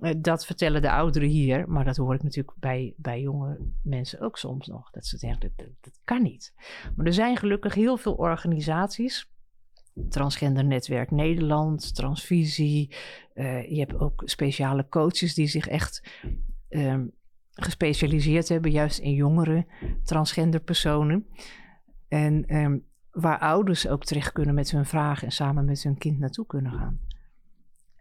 [0.01, 4.21] Eh, dat vertellen de ouderen hier, maar dat hoor ik natuurlijk bij, bij jonge mensen
[4.21, 4.91] ook soms nog.
[4.91, 6.53] Dat ze zeggen, dat, dat kan niet.
[6.97, 9.29] Maar er zijn gelukkig heel veel organisaties.
[10.09, 12.95] Transgender Netwerk Nederland, Transvisie.
[13.35, 16.23] Uh, je hebt ook speciale coaches die zich echt
[16.69, 17.13] um,
[17.55, 19.67] gespecialiseerd hebben, juist in jongere
[20.03, 21.27] transgender personen.
[22.09, 26.19] En um, waar ouders ook terecht kunnen met hun vragen en samen met hun kind
[26.19, 27.01] naartoe kunnen gaan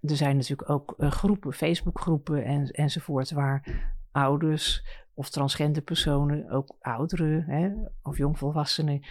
[0.10, 6.76] er zijn natuurlijk ook uh, groepen, Facebookgroepen en, enzovoort, waar ouders of transgender personen, ook
[6.80, 7.70] ouderen hè,
[8.02, 9.06] of jongvolwassenen,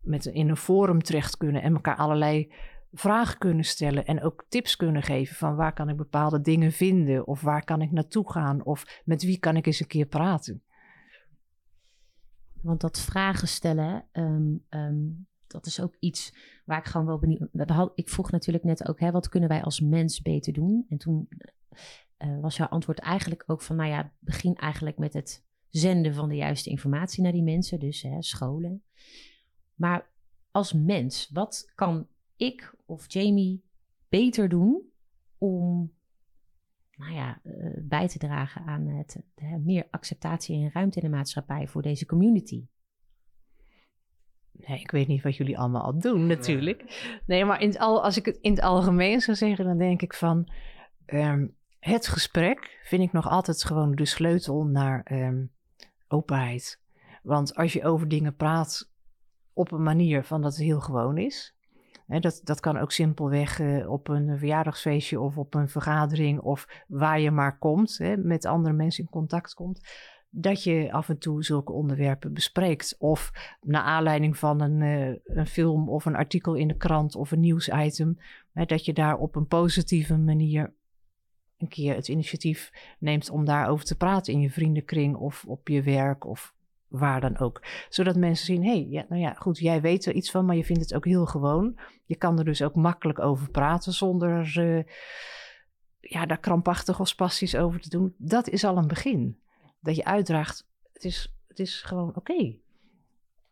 [0.00, 2.52] met, in een forum terecht kunnen en elkaar allerlei
[2.98, 7.26] vragen kunnen stellen en ook tips kunnen geven van waar kan ik bepaalde dingen vinden
[7.26, 10.62] of waar kan ik naartoe gaan of met wie kan ik eens een keer praten.
[12.62, 17.92] Want dat vragen stellen, um, um, dat is ook iets waar ik gewoon wel benieuwd...
[17.94, 20.86] Ik vroeg natuurlijk net ook, hè, wat kunnen wij als mens beter doen?
[20.88, 21.28] En toen
[22.16, 26.28] eh, was jouw antwoord eigenlijk ook van, nou ja, begin eigenlijk met het zenden van
[26.28, 28.82] de juiste informatie naar die mensen, dus hè, scholen.
[29.74, 30.10] Maar
[30.50, 32.06] als mens, wat kan
[32.36, 33.64] ik of Jamie
[34.08, 34.82] beter doen
[35.38, 35.94] om
[36.96, 41.16] nou ja, eh, bij te dragen aan het, hè, meer acceptatie en ruimte in de
[41.16, 42.66] maatschappij voor deze community?
[44.52, 46.84] Nee, ik weet niet wat jullie allemaal al doen, natuurlijk.
[47.26, 50.02] Nee, maar in het al, als ik het in het algemeen zou zeggen, dan denk
[50.02, 50.52] ik van.
[51.06, 51.46] ehm,
[51.78, 55.46] het gesprek vind ik nog altijd gewoon de sleutel naar ehm,
[56.08, 56.82] openheid.
[57.22, 58.92] Want als je over dingen praat
[59.52, 61.55] op een manier van dat het heel gewoon is.
[62.06, 67.20] Dat, dat kan ook simpelweg eh, op een verjaardagsfeestje of op een vergadering of waar
[67.20, 69.80] je maar komt, met andere mensen in contact komt.
[70.30, 72.96] Dat je af en toe zulke onderwerpen bespreekt.
[72.98, 77.30] Of naar aanleiding van een, eh, een film of een artikel in de krant of
[77.30, 78.18] een nieuwsitem.
[78.52, 80.74] Hè, dat je daar op een positieve manier
[81.56, 85.82] een keer het initiatief neemt om daarover te praten in je vriendenkring of op je
[85.82, 86.55] werk of
[86.88, 87.62] waar dan ook.
[87.88, 90.56] Zodat mensen zien, hé, hey, ja, nou ja, goed, jij weet er iets van, maar
[90.56, 91.78] je vindt het ook heel gewoon.
[92.04, 94.84] Je kan er dus ook makkelijk over praten zonder eh,
[96.00, 98.14] ja, daar krampachtig of spastisch over te doen.
[98.18, 99.40] Dat is al een begin.
[99.80, 102.56] Dat je uitdraagt, het is, het is gewoon oké.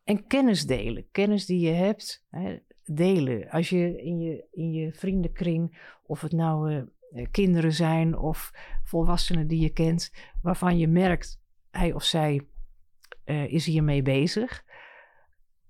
[0.04, 3.50] En kennis delen, kennis die je hebt, hè, delen.
[3.50, 6.82] Als je in je, in je vriendenkring, of het nou eh,
[7.14, 8.52] eh, kinderen zijn of
[8.84, 12.46] volwassenen die je kent, waarvan je merkt, hij of zij
[13.24, 14.64] eh, is hiermee bezig,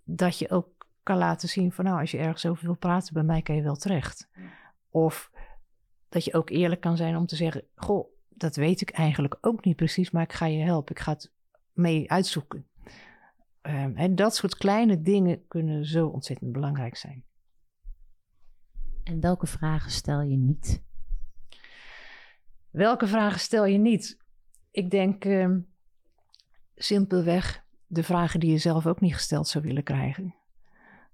[0.05, 3.23] dat je ook kan laten zien van nou, als je ergens over wil praten, bij
[3.23, 4.29] mij kan je wel terecht.
[4.89, 5.31] Of
[6.09, 9.65] dat je ook eerlijk kan zijn om te zeggen, goh, dat weet ik eigenlijk ook
[9.65, 11.33] niet precies, maar ik ga je helpen, ik ga het
[11.73, 12.67] mee uitzoeken.
[13.61, 17.25] Ehm, en dat soort kleine dingen kunnen zo ontzettend belangrijk zijn.
[19.05, 20.83] En welke vragen stel je niet?
[22.71, 24.19] Welke vragen stel je niet?
[24.71, 25.61] Ik denk ehm,
[26.77, 30.35] simpelweg de vragen die je zelf ook niet gesteld zou willen krijgen.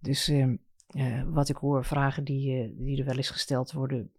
[0.00, 4.10] Dus ehm, eh, wat ik hoor, vragen die, eh, die er wel eens gesteld worden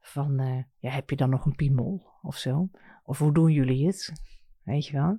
[0.00, 2.68] van, eh, ja, heb je dan nog een piemel of zo?
[3.04, 4.12] Of hoe doen jullie het?
[4.62, 5.18] Weet je wel?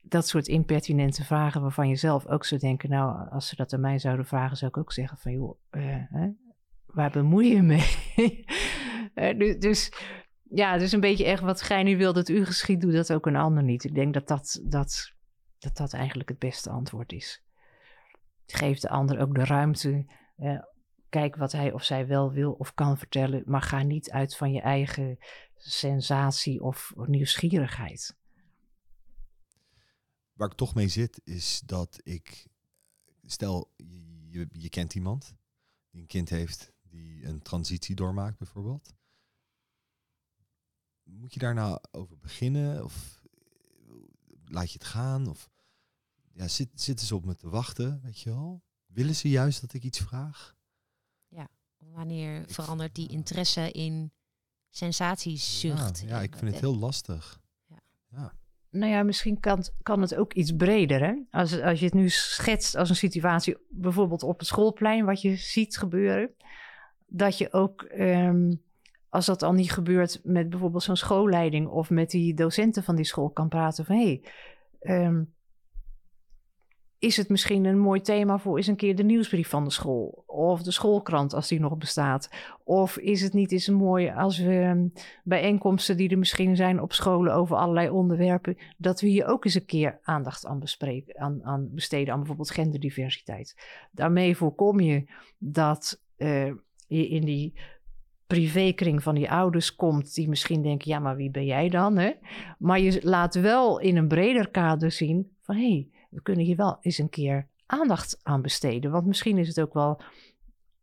[0.00, 3.80] Dat soort impertinente vragen waarvan je zelf ook zou denken, nou, als ze dat aan
[3.80, 6.28] mij zouden vragen, zou ik ook zeggen van, joh, hè,
[6.86, 8.44] waar bemoei je mee?
[9.58, 9.92] Dus
[10.54, 13.12] ja, het is een beetje echt wat gij nu wil dat u geschiet, doe dat
[13.12, 13.84] ook een ander niet.
[13.84, 15.12] Ik denk dat dat, dat,
[15.58, 17.42] dat, dat eigenlijk het beste antwoord is.
[18.46, 20.06] Geef de ander ook de ruimte.
[21.08, 24.52] kijk wat hij of zij wel wil of kan vertellen, maar ga niet uit van
[24.52, 25.18] je eigen
[25.56, 28.16] sensatie of nieuwsgierigheid.
[30.32, 32.50] Waar ik toch mee zit, is dat ik...
[33.24, 33.70] Stel,
[34.28, 35.36] je, je kent iemand
[35.90, 38.94] die een kind heeft die een transitie doormaakt bijvoorbeeld.
[41.02, 42.84] Moet je daar nou over beginnen?
[42.84, 43.22] Of
[44.44, 45.28] laat je het gaan?
[45.28, 45.50] Of
[46.32, 48.62] ja, zit, zitten ze op me te wachten, weet je wel?
[48.86, 50.56] Willen ze juist dat ik iets vraag?
[51.90, 54.12] Wanneer verandert die interesse in
[54.70, 56.00] sensatiezucht?
[56.00, 57.40] Ja, ja, ik vind het heel lastig.
[57.66, 57.78] Ja.
[58.08, 58.32] ja.
[58.70, 61.00] Nou ja, misschien kan, kan het ook iets breder.
[61.00, 61.14] Hè?
[61.30, 65.36] Als, als je het nu schetst als een situatie, bijvoorbeeld op het schoolplein, wat je
[65.36, 66.34] ziet gebeuren.
[67.06, 68.54] Dat je ook, ehm,
[69.12, 73.04] als dat al niet gebeurt met bijvoorbeeld zo'n schoolleiding of met die docenten van die
[73.04, 74.22] school, kan praten van hé, hey,
[74.80, 75.22] ehm,
[76.98, 80.24] is het misschien een mooi thema voor eens een keer de nieuwsbrief van de school?
[80.26, 82.30] Of de schoolkrant als die nog bestaat?
[82.64, 84.88] Of is het niet eens mooi als we ehm,
[85.24, 89.54] bijeenkomsten die er misschien zijn op scholen over allerlei onderwerpen, dat we hier ook eens
[89.54, 93.56] een keer aandacht aan, bespreken, aan, aan besteden, aan bijvoorbeeld genderdiversiteit.
[93.90, 95.04] Daarmee voorkom je
[95.38, 96.52] dat eh,
[96.86, 97.54] je in die
[98.32, 101.96] privékring van die ouders komt, die misschien denken, ja, maar wie ben jij dan?
[101.96, 102.12] Hè?
[102.58, 106.56] Maar je laat wel in een breder kader zien van, hé, hey, we kunnen hier
[106.56, 108.90] wel eens een keer aandacht aan besteden.
[108.90, 110.00] Want misschien is het ook wel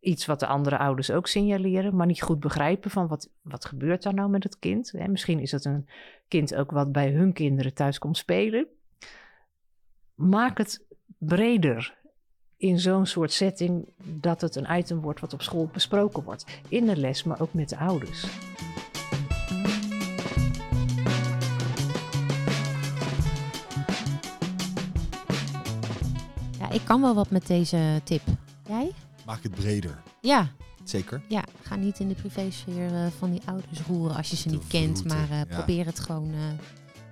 [0.00, 4.02] iets wat de andere ouders ook signaleren, maar niet goed begrijpen van wat, wat gebeurt
[4.02, 4.92] daar nou met het kind.
[4.96, 5.08] Hè?
[5.08, 5.88] Misschien is het een
[6.28, 8.66] kind ook wat bij hun kinderen thuis komt spelen.
[10.14, 10.86] Maak het
[11.18, 11.98] breder
[12.60, 16.44] in zo'n soort setting dat het een item wordt wat op school besproken wordt.
[16.68, 18.26] In de les, maar ook met de ouders.
[26.58, 28.22] Ja, ik kan wel wat met deze tip.
[28.68, 28.92] Jij?
[29.26, 30.02] Maak het breder.
[30.20, 30.48] Ja,
[30.84, 31.22] Zeker.
[31.28, 31.44] ja.
[31.62, 35.04] Ga niet in de privésfeer eh, van die ouders roeren als je ze niet kent.
[35.04, 35.44] Maar eh, ja.
[35.44, 36.38] probeer het gewoon eh,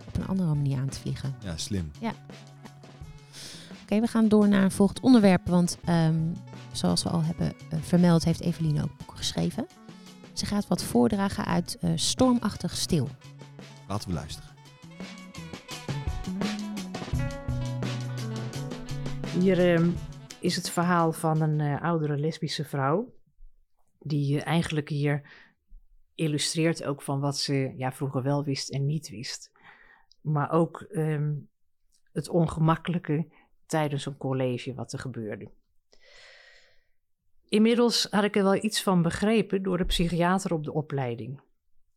[0.06, 1.34] op een andere manier aan te vliegen.
[1.44, 1.90] Ja, slim.
[3.90, 5.46] Oké, we gaan door naar een volgend onderwerp.
[5.46, 6.32] Want ehm,
[6.72, 9.66] zoals we al hebben eh, vermeld, heeft Eveline ook boeken geschreven.
[10.32, 13.08] Ze gaat wat voordragen uit eh, Stormachtig Stil.
[13.86, 14.50] Laten we luisteren.
[19.40, 19.90] Hier ehm,
[20.40, 23.14] is het verhaal van een eh, oudere lesbische vrouw.
[23.98, 25.22] Die eigenlijk hier
[26.14, 29.52] illustreert ook van wat ze ja, vroeger wel wist en niet wist.
[30.20, 31.34] Maar ook ehm,
[32.12, 33.26] het ongemakkelijke
[33.68, 35.50] tijdens een college wat er gebeurde.
[37.48, 41.40] Inmiddels had ik er wel iets van begrepen door de psychiater op de opleiding.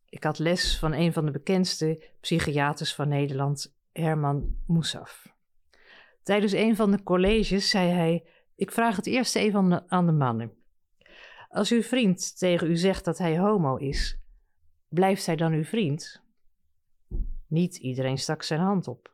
[0.08, 5.34] Ik had les van een van de bekendste psychiaters van Nederland, Herman Moesaf.
[6.22, 10.06] Tijdens een van de colleges zei hij: Ik vraag het eerst even aan de, aan
[10.06, 10.52] de mannen.
[11.48, 14.18] Als uw vriend tegen u zegt dat hij homo is,
[14.88, 16.22] blijft hij dan uw vriend?
[17.46, 19.11] Niet iedereen stak zijn hand op.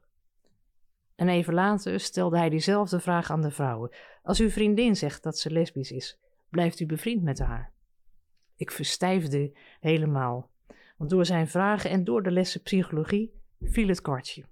[1.19, 3.91] En even later stelde hij diezelfde vraag aan de vrouwen.
[4.23, 7.73] Als uw vriendin zegt dat ze lesbisch is, blijft u bevriend met haar?
[8.57, 10.51] Ik verstijfde helemaal,
[10.97, 14.45] want door zijn vragen en door de lessen psychologie viel het kwartje.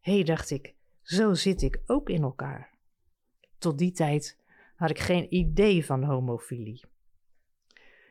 [0.00, 2.70] Hé, hey, dacht ik, zo zit ik ook in elkaar.
[3.58, 4.38] Tot die tijd
[4.76, 6.84] had ik geen idee van homofilie.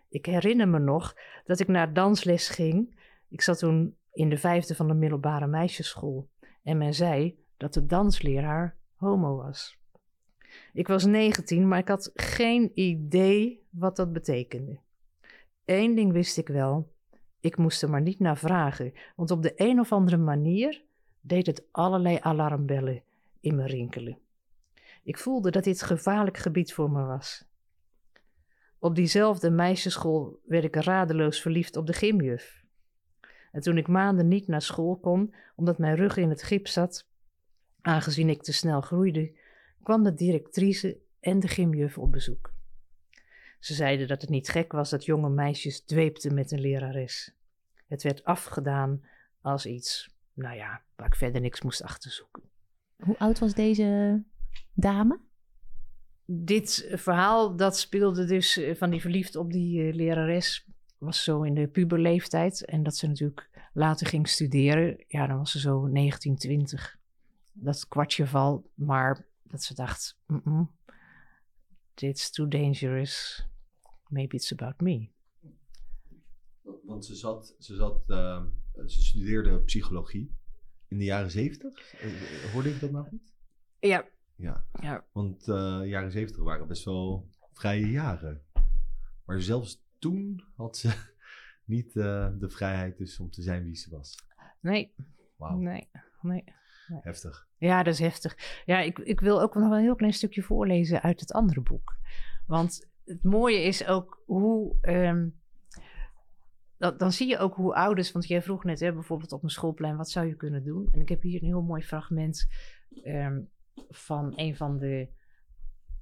[0.09, 2.99] Ik herinner me nog dat ik naar dansles ging.
[3.29, 6.29] Ik zat toen in de vijfde van de middelbare meisjesschool
[6.63, 9.78] en men zei dat de dansleraar homo was.
[10.73, 14.80] Ik was 19, maar ik had geen idee wat dat betekende.
[15.65, 16.93] Eén ding wist ik wel:
[17.39, 20.84] ik moest er maar niet naar vragen, want op de een of andere manier
[21.21, 23.04] deed het allerlei alarmbellen
[23.39, 24.17] in me rinkelen.
[25.04, 27.45] Ik voelde dat dit gevaarlijk gebied voor me was.
[28.80, 32.63] Op diezelfde meisjesschool werd ik radeloos verliefd op de gymjuf.
[33.52, 37.12] En toen ik maanden niet naar school kon, omdat mijn rug in het gips zat,
[37.84, 39.32] aangezien ik te snel groeide,
[39.84, 42.54] kwam de directrice en de gymjuf op bezoek.
[43.60, 47.34] Ze zeiden dat het niet gek was dat jonge meisjes dweepten met een lerares.
[47.88, 49.04] Het werd afgedaan
[49.41, 52.43] als iets, nou ja, waar ik verder niks moest achterzoeken.
[52.98, 54.22] Hoe oud was deze
[54.74, 55.19] dame?
[56.26, 60.67] Dit verhaal, dat speelde dus eh, van die verliefd op die uh, lerares,
[60.98, 62.65] was zo in de puberleeftijd.
[62.65, 67.02] En dat ze natuurlijk later ging studeren, ja, dan was ze zo 1920.
[67.53, 70.71] Dat kwartje val, maar dat ze dacht, mm -mm,
[71.95, 73.45] it's too dangerous,
[74.07, 75.09] maybe it's about me.
[76.83, 78.43] Want ze zat, ze zat, uh,
[78.85, 80.35] ze studeerde psychologie
[80.87, 81.93] in de jaren zeventig.
[82.51, 83.33] Hoorde ik dat nou goed?
[83.79, 84.05] Ja.
[84.35, 85.05] Ja, ja.
[85.11, 88.41] want de uh, jaren zeventig waren best wel vrije jaren.
[89.25, 91.13] Maar zelfs toen had ze
[91.65, 94.15] niet uh, de vrijheid dus om te zijn wie ze was.
[94.59, 94.93] Nee.
[95.35, 95.57] Wauw.
[95.57, 95.89] Nee,
[96.21, 96.43] nee.
[96.88, 97.00] Nee.
[97.02, 97.48] Heftig.
[97.58, 98.62] Ja, dat is heftig.
[98.65, 101.62] Ja, ik, ik wil ook nog wel een heel klein stukje voorlezen uit het andere
[101.62, 101.98] boek.
[102.46, 104.76] Want het mooie is ook hoe.
[104.82, 105.41] Um,
[106.78, 108.12] dat, dan zie je ook hoe ouders.
[108.12, 110.88] Want jij vroeg net hè, bijvoorbeeld op een schoolplein: wat zou je kunnen doen?
[110.91, 112.48] En ik heb hier een heel mooi fragment
[113.04, 113.50] um,
[113.89, 115.10] van een van de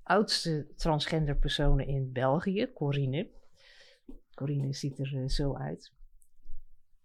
[0.04, 3.30] oudste transgender personen in België, Corine.
[4.34, 5.94] Corine ziet er uh, zo uit.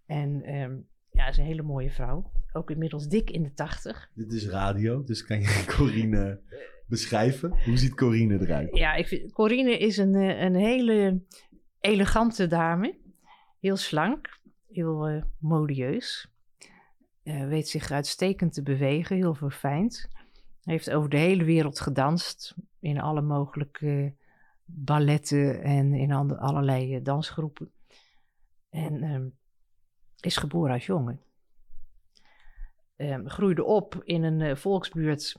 [0.07, 0.89] En um,
[1.29, 2.31] is een hele mooie vrouw.
[2.53, 4.11] Ook inmiddels dik in de tachtig.
[4.15, 6.41] Dit is radio, dus kan je Corine
[6.87, 7.59] beschrijven?
[7.65, 8.77] Hoe ziet Corine eruit?
[8.77, 11.23] Ja, ik vind, Corine is een, een hele
[11.81, 12.99] elegante dame.
[13.61, 16.31] Heel slank, heel uh, modieus.
[17.23, 20.09] Uh, weet zich uitstekend te bewegen, heel verfijnd.
[20.63, 22.55] Heeft over de hele wereld gedanst.
[22.81, 24.15] In alle mogelijke
[24.65, 27.71] balletten en in allerlei dansgroepen.
[28.71, 29.35] En um,
[30.21, 31.21] is geboren als jongen.
[32.97, 35.37] Um, groeide op in een uh, volksbuurt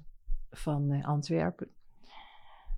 [0.50, 1.70] van uh, Antwerpen.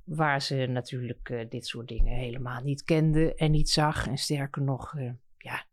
[0.03, 4.07] Waar ze natuurlijk uh, dit soort dingen helemaal niet kende en niet zag.
[4.07, 4.95] En sterker nog,
[5.37, 5.65] ja,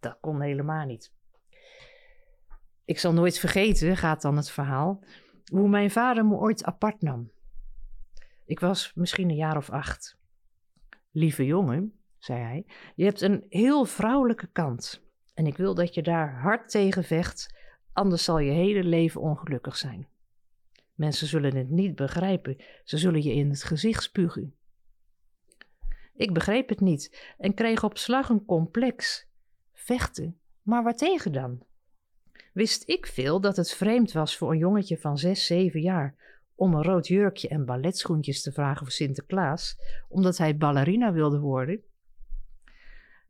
[0.00, 1.12] dat kon helemaal niet.
[2.84, 5.04] Ik zal nooit vergeten, gaat dan het verhaal,
[5.52, 7.30] hoe mijn vader me ooit apart nam.
[8.44, 10.18] Ik was misschien een jaar of acht.
[11.10, 15.03] Lieve jongen, zei hij, je hebt een heel vrouwelijke kant.
[15.34, 17.54] En ik wil dat je daar hard tegen vecht,
[17.92, 20.08] anders zal je hele leven ongelukkig zijn.
[20.94, 24.54] Mensen zullen het niet begrijpen, ze zullen je in het gezicht spugen.
[26.16, 29.26] Ik begreep het niet en kreeg op slag een complex.
[29.72, 31.62] Vechten, maar waartegen dan?
[32.52, 36.14] Wist ik veel dat het vreemd was voor een jongetje van zes, zeven jaar
[36.54, 39.78] om een rood jurkje en balletschoentjes te vragen voor Sinterklaas,
[40.08, 41.82] omdat hij ballerina wilde worden?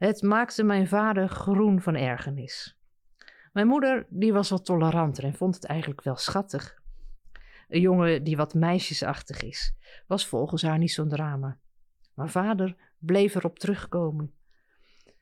[0.04, 2.78] Het maakte mijn vader groen van ergernis.
[3.52, 6.82] Mijn moeder die was wat toleranter en vond het eigenlijk wel schattig.
[7.68, 9.74] Een jongen die wat meisjesachtig is,
[10.06, 11.58] was volgens haar niet zo'n drama.
[12.14, 14.34] Maar vader bleef erop terugkomen.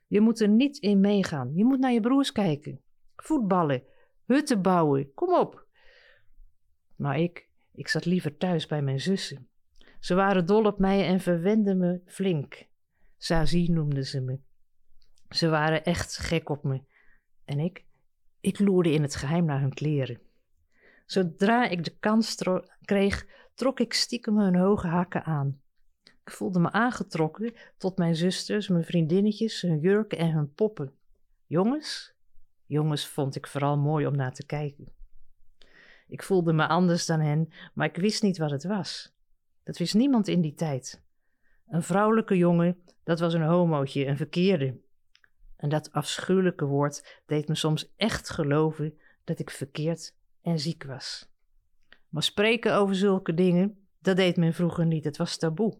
[0.07, 1.55] Je moet er niet in meegaan.
[1.55, 2.81] Je moet naar je broers kijken.
[3.15, 3.83] Voetballen,
[4.25, 5.67] hutten bouwen, kom op.
[6.95, 9.47] Maar ik, ik zat liever thuis bij mijn zussen.
[9.99, 12.67] Ze waren dol op mij en verwenden me flink.
[13.17, 14.39] Sazie noemden ze me.
[15.33, 16.81] Ze waren echt gek op me.
[17.45, 17.85] En ik,
[18.39, 20.19] ik loerde in het geheim naar hun kleren.
[21.05, 22.37] Zodra ik de kans
[22.81, 25.61] kreeg, trok ik stiekem hun hoge hakken aan.
[26.03, 30.93] Ik voelde me aangetrokken tot mijn zusters, mijn vriendinnetjes, hun jurken en hun poppen.
[31.47, 32.13] Jongens?
[32.65, 34.87] Jongens vond ik vooral mooi om naar te kijken.
[36.07, 39.15] Ik voelde me anders dan hen, maar ik wist niet wat het was.
[39.63, 41.01] Dat wist niemand in die tijd.
[41.67, 44.81] Een vrouwelijke jongen, dat was een homootje, een verkeerde.
[45.63, 51.31] En dat afschuwelijke woord deed me soms echt geloven dat ik verkeerd en ziek was.
[52.09, 55.77] Maar spreken over zulke dingen, dat deed men vroeger niet, het was taboe.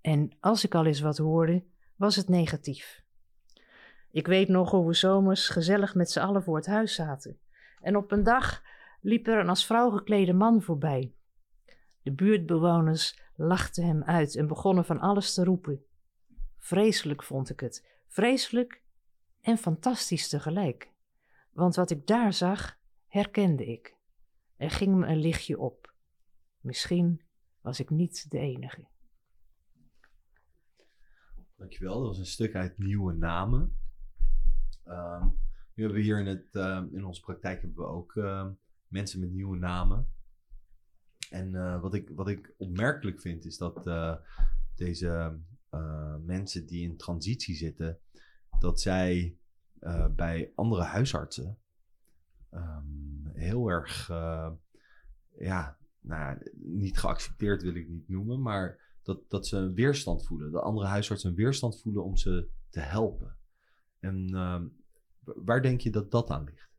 [0.00, 1.64] En als ik al eens wat hoorde,
[1.96, 3.02] was het negatief.
[4.10, 7.38] Ik weet nog hoe we zomers gezellig met z'n allen voor het huis zaten.
[7.80, 8.62] En op een dag
[9.00, 11.14] liep er een als vrouw geklede man voorbij.
[12.02, 15.84] De buurtbewoners lachten hem uit en begonnen van alles te roepen.
[16.58, 17.88] Vreselijk vond ik het.
[18.08, 18.82] Vreselijk
[19.44, 20.92] en fantastisch tegelijk.
[21.52, 23.96] Want wat ik daar zag, herkende ik.
[24.56, 25.94] Er ging me een lichtje op.
[26.60, 27.22] Misschien
[27.60, 28.86] was ik niet de enige.
[31.56, 33.76] Dankjewel, dat was een stuk uit Nieuwe Namen.
[34.86, 35.38] Um,
[35.74, 38.46] nu hebben we hier in, het, uh, in onze praktijk hebben we ook uh,
[38.88, 40.08] mensen met nieuwe namen.
[41.30, 44.14] En uh, wat, ik, wat ik opmerkelijk vind is dat eh,
[44.74, 45.38] deze
[46.24, 47.98] mensen die in transitie zitten,
[48.60, 49.38] dat zij
[50.16, 51.58] bij andere huisartsen
[52.50, 54.08] um, heel erg,
[55.38, 60.52] ja, nou, niet geaccepteerd wil ik niet noemen, maar dat, dat ze een weerstand voelen.
[60.52, 63.36] De andere huisartsen een weerstand voelen om ze te helpen.
[64.00, 64.62] En uh,
[65.24, 66.72] waar denk je dat dat aan ligt?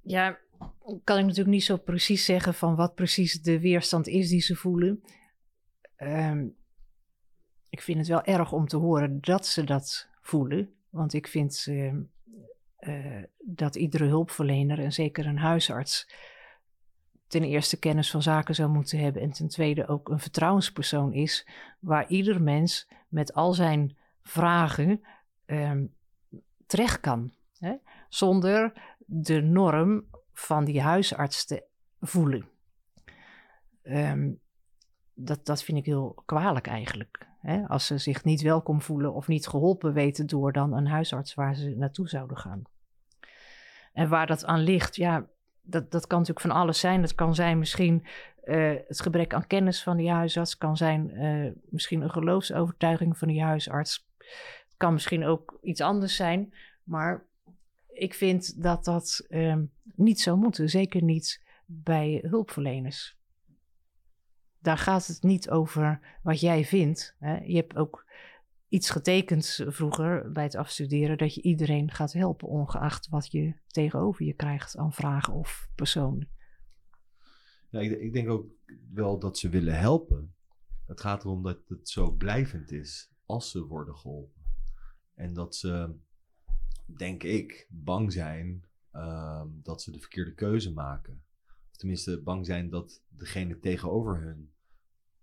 [0.00, 0.38] Ja,
[1.04, 4.56] kan ik natuurlijk niet zo precies zeggen van wat precies de weerstand is die ze
[4.56, 5.02] voelen.
[5.96, 6.56] Um,
[7.74, 10.74] ik vind het wel erg om te horen dat ze dat voelen.
[10.90, 11.92] Want ik vind uh,
[12.80, 16.08] uh, dat iedere hulpverlener en zeker een huisarts
[17.26, 21.48] ten eerste kennis van zaken zou moeten hebben en ten tweede ook een vertrouwenspersoon is
[21.78, 25.04] waar ieder mens met al zijn vragen
[25.46, 25.94] um,
[26.66, 27.32] terecht kan.
[27.58, 27.74] Hè?
[28.08, 28.72] Zonder
[29.06, 31.64] de norm van die huisarts te
[32.00, 32.48] voelen.
[33.82, 34.40] Um,
[35.14, 37.32] dat, dat vind ik heel kwalijk eigenlijk.
[37.44, 37.68] Hè?
[37.68, 41.54] Als ze zich niet welkom voelen of niet geholpen weten door dan een huisarts waar
[41.54, 42.62] ze naartoe zouden gaan.
[43.92, 45.26] En waar dat aan ligt, ja,
[45.62, 47.00] dat, dat kan natuurlijk van alles zijn.
[47.00, 48.06] Dat kan zijn misschien
[48.44, 50.58] uh, het gebrek aan kennis van die huisarts.
[50.58, 54.06] kan zijn uh, misschien een geloofsovertuiging van die huisarts.
[54.18, 56.54] Het kan misschien ook iets anders zijn.
[56.84, 57.26] Maar
[57.88, 59.56] ik vind dat dat uh,
[59.94, 60.68] niet zou moeten.
[60.68, 63.16] Zeker niet bij hulpverleners.
[64.64, 67.16] Daar gaat het niet over wat jij vindt.
[67.18, 67.36] Hè.
[67.36, 68.06] Je hebt ook
[68.68, 74.24] iets getekend vroeger bij het afstuderen dat je iedereen gaat helpen, ongeacht wat je tegenover
[74.24, 76.28] je krijgt aan vragen of personen.
[77.70, 78.46] Ja, ik, denk ook
[78.92, 80.34] wel dat ze willen helpen.
[80.86, 84.42] Het gaat erom dat het zo blijvend is als ze worden geholpen.
[85.14, 85.94] En dat ze,
[86.86, 91.22] denk ik, bang zijn uh, dat ze de verkeerde keuze maken.
[91.70, 94.52] Of tenminste, bang zijn dat degene tegenover hun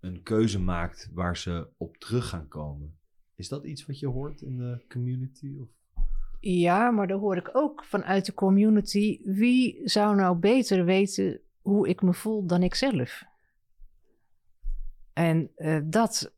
[0.02, 2.96] een keuze maakt waar ze op terug gaan komen.
[3.34, 5.56] Is dat iets wat je hoort in de community?
[5.60, 5.68] Of?
[6.40, 9.20] Ja, maar dan hoor ik ook vanuit de community.
[9.24, 13.22] Wie zou nou beter weten hoe ik me voel dan ik zelf?
[15.12, 16.34] En uh, dat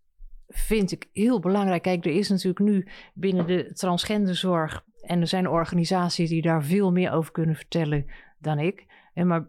[0.49, 1.83] vind ik heel belangrijk.
[1.83, 4.85] Kijk, er is natuurlijk nu binnen de transgenderzorg.
[5.01, 8.07] En er zijn organisaties die daar veel meer over kunnen vertellen
[8.39, 8.87] dan ik.
[9.15, 9.47] En maar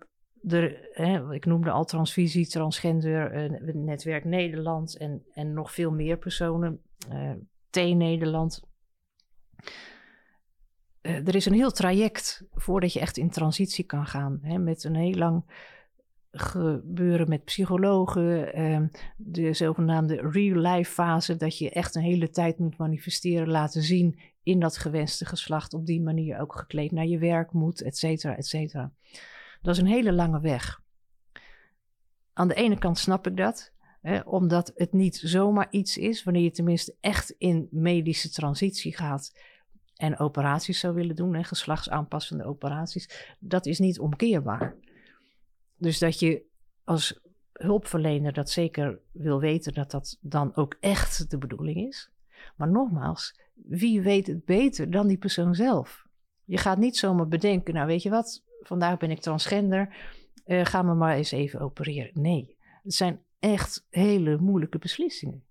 [0.92, 6.82] hè, ik noemde al transvisie, transgender, uh, netwerk Nederland en, en nog veel meer personen
[7.12, 7.32] uh,
[7.70, 8.64] T-Nederland.
[11.02, 14.40] Uh, er is een heel traject voordat je echt in transitie kan gaan.
[14.42, 15.64] Hè, met een heel lang
[16.32, 18.60] gebeuren met psychologen.
[18.60, 18.82] Uh,
[19.18, 21.36] de zogenaamde real-life fase.
[21.36, 25.74] Dat je echt een hele tijd moet manifesteren, laten zien in dat gewenste geslacht.
[25.74, 28.92] Op die manier ook gekleed naar je werk moet, et cetera, et cetera.
[29.66, 30.82] Dat is een hele lange weg.
[32.34, 33.74] Aan de ene kant snap ik dat
[34.26, 39.40] omdat het niet zomaar iets is, wanneer je tenminste echt in medische transitie gaat
[39.96, 44.76] en operaties zou willen doen, hè, geslachtsaanpassende operaties, dat is niet omkeerbaar.
[45.78, 46.44] Dus dat je
[46.84, 47.20] als
[47.54, 52.12] hulpverlener dat zeker wil weten dat dat dan ook echt de bedoeling is.
[52.56, 56.08] Maar nogmaals, wie weet het beter dan die persoon zelf?
[56.44, 59.96] Je gaat niet zomaar bedenken, nou weet je wat, vandaag ben ik transgender,
[60.46, 62.22] uh, ga me maar eens even opereren.
[62.22, 65.44] Nee, het zijn echt hele moeilijke beslissingen.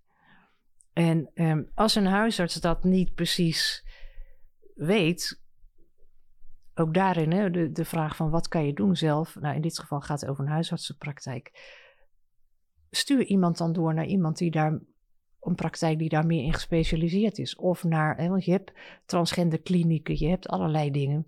[0.92, 3.84] En um, als een huisarts dat niet precies
[4.74, 5.42] weet,
[6.74, 9.78] ook daarin hè, de, de vraag van wat kan je doen zelf, nou in dit
[9.78, 11.72] geval gaat het over een huisartsenpraktijk.
[12.90, 14.80] Stuur iemand dan door naar iemand die daar
[15.40, 17.56] een praktijk die daar meer in gespecialiseerd is.
[17.56, 18.72] Of naar, hè, want je hebt
[19.06, 21.26] transgender klinieken, je hebt allerlei dingen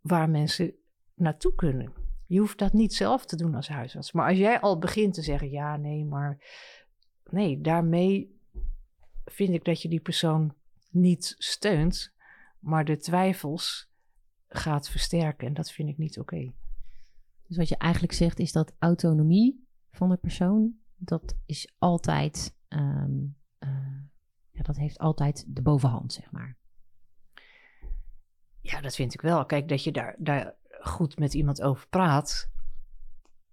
[0.00, 0.74] waar mensen
[1.14, 1.92] naartoe kunnen.
[2.26, 4.12] Je hoeft dat niet zelf te doen als huisarts.
[4.12, 6.38] Maar als jij al begint te zeggen, ja, nee, maar
[7.30, 8.40] nee, daarmee
[9.24, 10.54] vind ik dat je die persoon
[10.90, 12.12] niet steunt,
[12.58, 13.92] maar de twijfels
[14.48, 15.46] gaat versterken.
[15.46, 16.52] En dat vind ik niet oké.
[17.46, 23.24] Dus wat je eigenlijk zegt is dat autonomie van de persoon, dat is altijd, ehm,
[23.58, 24.00] eh,
[24.50, 26.56] ja, dat heeft altijd de bovenhand, zeg maar.
[28.60, 29.46] Ja, dat vind ik wel.
[29.46, 30.54] Kijk, dat je daar, daar
[30.86, 32.50] goed met iemand over praat,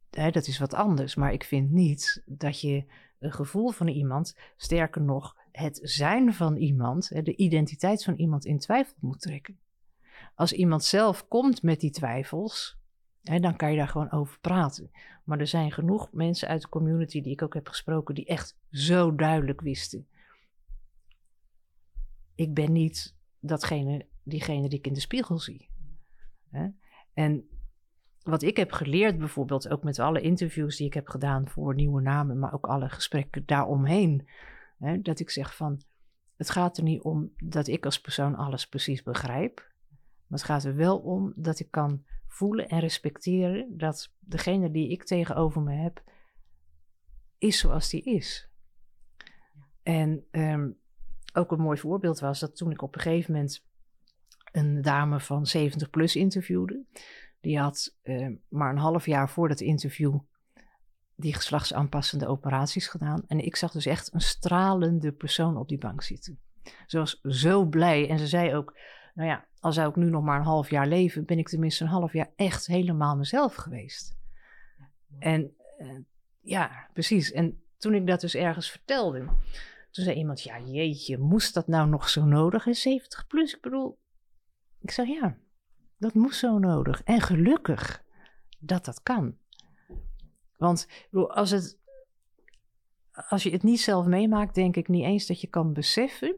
[0.09, 1.15] hè, dat is wat anders.
[1.15, 2.85] Maar ik vind niet dat je
[3.19, 8.59] een gevoel van iemand, sterker nog, het zijn van iemand, de identiteit van iemand in
[8.59, 9.59] twijfel moet trekken.
[10.35, 12.79] Als iemand zelf komt met die twijfels,
[13.23, 14.91] hè, dan kan je daar gewoon over praten.
[15.23, 18.57] Maar er zijn genoeg mensen uit de community die ik ook heb gesproken, die echt
[18.69, 20.07] zo duidelijk wisten.
[22.35, 25.69] Ik ben niet datgene, diegene die ik in de spiegel zie.
[26.49, 26.67] Hè?
[27.13, 27.49] En
[28.23, 32.01] wat ik heb geleerd, bijvoorbeeld ook met alle interviews die ik heb gedaan voor nieuwe
[32.01, 34.27] namen, maar ook alle gesprekken daaromheen,
[34.77, 35.81] hè, dat ik zeg van,
[36.35, 39.69] het gaat er niet om dat ik als persoon alles precies begrijp.
[40.27, 44.89] Maar het gaat er wel om dat ik kan voelen en respecteren dat degene die
[44.89, 46.03] ik tegenover me heb,
[47.37, 48.49] is zoals die is.
[49.83, 50.77] En um,
[51.33, 53.65] ook een mooi voorbeeld was dat toen ik op een gegeven moment
[54.51, 56.83] een dame van 70 plus interviewde.
[57.39, 60.19] Die had uh, maar een half jaar voor dat interview
[61.15, 63.23] die geslachtsaanpassende operaties gedaan.
[63.27, 66.39] En ik zag dus echt een stralende persoon op die bank zitten.
[66.85, 68.77] Ze was zo blij en ze zei ook,
[69.13, 71.83] nou ja, al zou ik nu nog maar een half jaar leven, ben ik tenminste
[71.83, 74.17] een half jaar echt helemaal mezelf geweest.
[75.19, 75.99] En uh,
[76.41, 77.31] ja, precies.
[77.31, 79.25] En toen ik dat dus ergens vertelde,
[79.91, 82.67] toen zei iemand, ja jeetje, moest dat nou nog zo nodig?
[82.67, 83.99] En 70 plus, ik bedoel,
[84.81, 85.37] ik zeg ja,
[85.97, 87.03] dat moest zo nodig.
[87.03, 88.03] En gelukkig
[88.59, 89.37] dat dat kan.
[90.57, 91.79] Want als, het,
[93.11, 96.35] als je het niet zelf meemaakt, denk ik niet eens dat je kan beseffen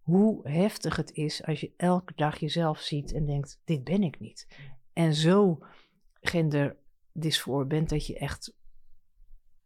[0.00, 4.20] hoe heftig het is als je elke dag jezelf ziet en denkt: dit ben ik
[4.20, 4.46] niet.
[4.92, 5.58] En zo
[6.20, 8.54] genderdysfoor bent dat je echt,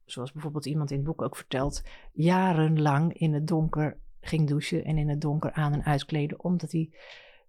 [0.05, 4.99] zoals bijvoorbeeld iemand in het boek ook vertelt, jarenlang in het donker ging douchen en
[4.99, 6.91] in het donker aan en uitkleden, omdat hij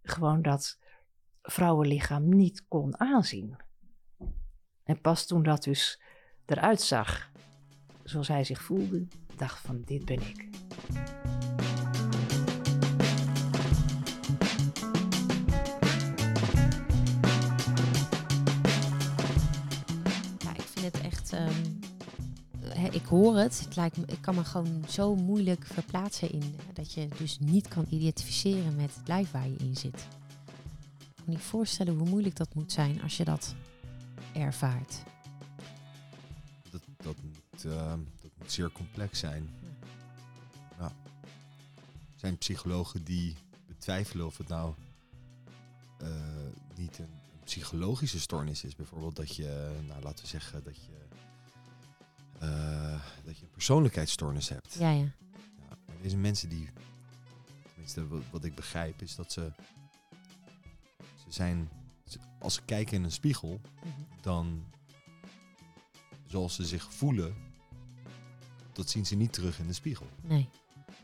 [0.04, 0.80] gewoon dat
[1.42, 3.56] vrouwenlichaam niet kon aanzien.
[4.84, 6.02] En pas toen dat dus
[6.46, 7.32] eruit zag,
[8.04, 10.50] zoals hij zich voelde, dacht van dit ben ik.
[23.12, 23.60] Hoor het.
[23.60, 27.68] het lijkt me, ik kan me gewoon zo moeilijk verplaatsen in dat je dus niet
[27.68, 30.08] kan identificeren met het lijf waar je in zit
[31.26, 33.56] kan niet voorstellen hoe moeilijk dat moet zijn als je dat
[34.34, 35.04] ervaart.
[36.70, 39.50] Dat, dat, moet, uh, dat moet zeer complex zijn.
[40.78, 40.94] Ja.
[42.14, 43.36] Er zijn psychologen die
[43.68, 44.74] betwijfelen of het nou
[46.02, 46.08] uh,
[46.76, 48.76] niet een, een, psychologische stoornis is.
[48.76, 51.11] Bijvoorbeeld dat je, nou, laten we zeggen, dat je,
[52.44, 54.74] uh, dat je een persoonlijkheidsstoornis hebt.
[54.74, 55.04] Ja, ja.
[55.70, 56.70] ja deze mensen die,
[57.64, 59.52] tenminste wat, wat ik begrijp, is dat ze
[61.28, 61.70] zijn,
[62.40, 64.22] als ze kijken in een spiegel, mhm.
[64.22, 64.64] dan
[66.26, 67.36] zoals ze zich voelen,
[68.74, 70.08] dat zien ze niet terug in de spiegel.
[70.22, 70.50] Nee.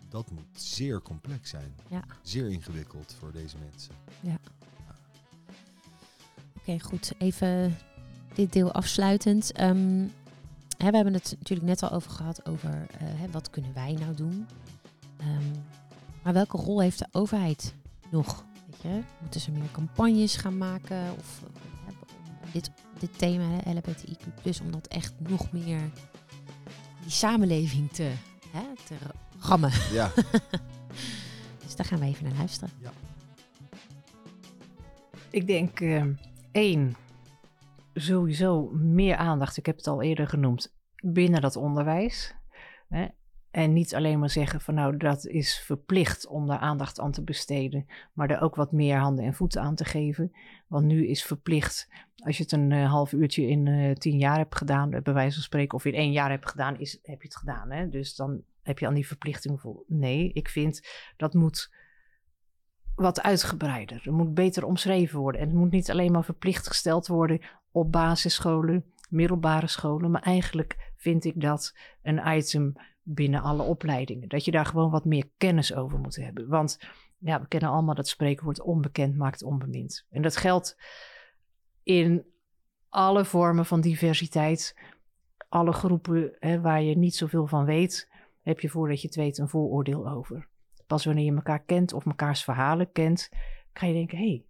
[0.10, 1.76] Dat moet zeer complex zijn.
[1.90, 2.04] Ja.
[2.22, 3.94] Zeer ingewikkeld voor deze mensen.
[4.20, 4.40] Ja.
[6.58, 7.14] Oké, goed.
[7.18, 7.78] Even
[8.34, 9.60] dit deel afsluitend.
[9.60, 10.12] Um,
[10.78, 13.94] hè, we hebben het natuurlijk net al over gehad over uh, hè, wat kunnen wij
[13.94, 14.48] nou doen.
[15.22, 15.66] Um,
[16.24, 17.74] maar welke rol heeft de overheid
[18.12, 18.46] nog
[19.20, 21.12] Moeten ze meer campagnes gaan maken?
[21.18, 25.82] Of uh, dit, dit thema, LHBTIQ+, om dat echt nog meer
[27.02, 28.12] die samenleving te,
[28.52, 28.96] hè, te
[29.40, 29.72] rammen.
[29.92, 30.12] Ja.
[31.64, 32.70] dus daar gaan we even naar luisteren.
[32.82, 32.92] Ja.
[35.30, 36.04] Ik denk, uh,
[36.52, 36.96] één,
[38.02, 42.36] sowieso meer aandacht, ik heb het al eerder genoemd, binnen dat onderwijs.
[42.88, 43.08] Hè?
[43.52, 47.24] En niet alleen maar zeggen van nou, dat is verplicht om daar aandacht aan te
[47.24, 50.32] besteden, maar er ook wat meer handen en voeten aan te geven.
[50.68, 54.38] Want nu is verplicht, als je het een uh, half uurtje in uh, tien jaar
[54.38, 57.28] hebt gedaan, bij wijze van spreken, of in één jaar hebt gedaan, is, heb je
[57.28, 57.72] het gedaan.
[57.72, 57.90] Hè?
[57.90, 59.86] Dus dan heb je aan die verplichting vol.
[59.88, 60.88] Nee, ik vind
[61.18, 61.74] dat moet
[62.96, 64.02] wat uitgebreider.
[64.04, 65.42] Het moet beter omschreven worden.
[65.42, 67.42] En het moet niet alleen maar verplicht gesteld worden
[67.78, 74.30] op basisscholen, middelbare scholen, maar eigenlijk vind ik dat een item binnen alle opleidingen.
[74.30, 76.48] Dat je daar gewoon wat meer kennis over moet hebben.
[76.48, 76.80] Want
[77.18, 80.06] ja, we kennen allemaal dat spreekwoord onbekend maakt onbemind.
[80.10, 80.78] En dat geldt
[81.84, 82.26] in
[82.90, 84.80] alle vormen van diversiteit.
[85.50, 88.10] Alle groepen hè, waar je niet zoveel van weet,
[88.42, 90.48] heb je voordat je het weet een vooroordeel over.
[90.88, 93.30] Pas wanneer je elkaar kent of mekaars verhalen kent,
[93.74, 94.46] kan je denken: hé, hey,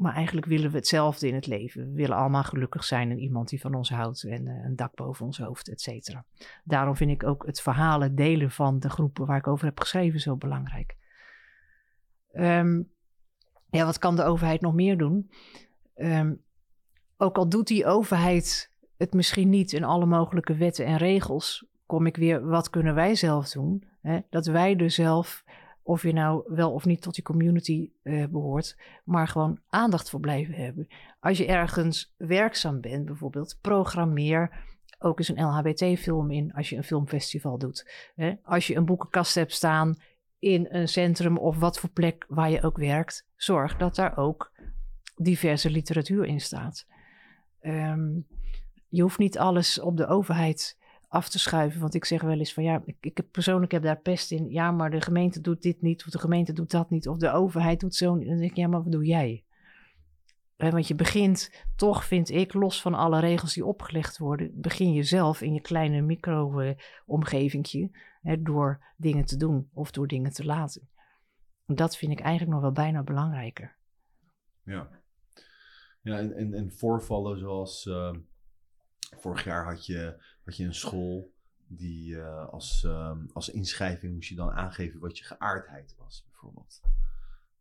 [0.00, 1.86] maar eigenlijk willen we hetzelfde in het leven.
[1.86, 4.94] We willen allemaal gelukkig zijn en iemand die van ons houdt en uh, een dak
[4.94, 6.24] boven ons hoofd, et cetera.
[6.64, 10.20] Daarom vind ik ook het verhalen delen van de groepen waar ik over heb geschreven
[10.20, 10.96] zo belangrijk.
[12.32, 12.90] Um,
[13.70, 15.30] ja, wat kan de overheid nog meer doen?
[15.96, 16.42] Um,
[17.16, 22.06] ook al doet die overheid het misschien niet in alle mogelijke wetten en regels, kom
[22.06, 23.84] ik weer, wat kunnen wij zelf doen?
[24.02, 24.20] Hè?
[24.30, 25.44] Dat wij er zelf
[25.82, 30.20] of je nou wel of niet tot die community uh, behoort, maar gewoon aandacht voor
[30.20, 30.88] blijven hebben.
[31.20, 34.68] Als je ergens werkzaam bent, bijvoorbeeld, programmeer
[34.98, 38.10] ook eens een LHBT-film in als je een filmfestival doet.
[38.14, 38.34] Hè?
[38.42, 39.96] Als je een boekenkast hebt staan
[40.38, 44.52] in een centrum of wat voor plek waar je ook werkt, zorg dat daar ook
[45.16, 46.86] diverse literatuur in staat.
[47.60, 48.26] Um,
[48.88, 50.78] je hoeft niet alles op de overheid
[51.10, 51.80] af te schuiven.
[51.80, 54.50] Want ik zeg wel eens van ja, ik, ik persoonlijk heb daar pest in.
[54.50, 57.30] Ja, maar de gemeente doet dit niet, of de gemeente doet dat niet, of de
[57.30, 58.28] overheid doet zo niet.
[58.28, 59.44] Dan denk ik, ja, maar wat doe jij?
[60.56, 65.02] want je begint toch, vind ik, los van alle regels die opgelegd worden, begin je
[65.02, 67.90] zelf in je kleine micro-omgevingje
[68.38, 70.88] door dingen te doen of door dingen te laten.
[71.66, 73.76] Dat vind ik eigenlijk nog wel bijna belangrijker.
[74.64, 74.88] Ja,
[76.00, 78.14] ja en, en, en voorvallen zoals uh,
[79.16, 81.32] vorig jaar had je had je een school
[81.66, 86.80] die uh, als, uh, als inschrijving moest je dan aangeven wat je geaardheid was, bijvoorbeeld.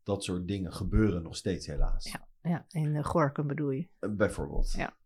[0.04, 2.12] Dat soort dingen gebeuren nog steeds helaas.
[2.12, 3.88] Ja, ja in Gorkum bedoel je?
[4.00, 4.72] Uh, bijvoorbeeld.
[4.72, 4.98] Ja.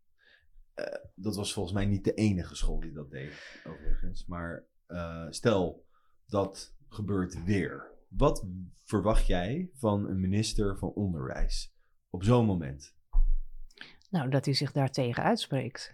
[1.15, 4.25] dat was volgens mij niet de enige school die dat deed, overigens.
[4.25, 4.63] Maar
[5.29, 5.85] stel,
[6.25, 7.91] dat gebeurt weer.
[8.07, 8.45] Wat
[8.83, 11.75] verwacht jij van een minister van Onderwijs
[12.09, 12.95] op zo'n moment?
[14.09, 15.93] Nou, dat hij zich daartegen uitspreekt.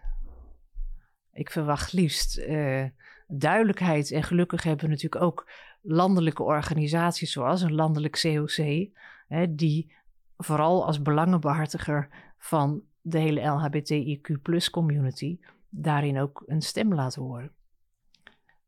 [1.40, 2.86] Ik verwacht liefst uh,
[3.28, 4.12] duidelijkheid.
[4.12, 8.90] En gelukkig hebben we natuurlijk ook landelijke organisaties, zoals een landelijk COC,
[9.28, 9.96] hè, die
[10.38, 17.52] vooral als belangenbehartiger van de hele LHBTIQ community daarin ook een stem laten horen.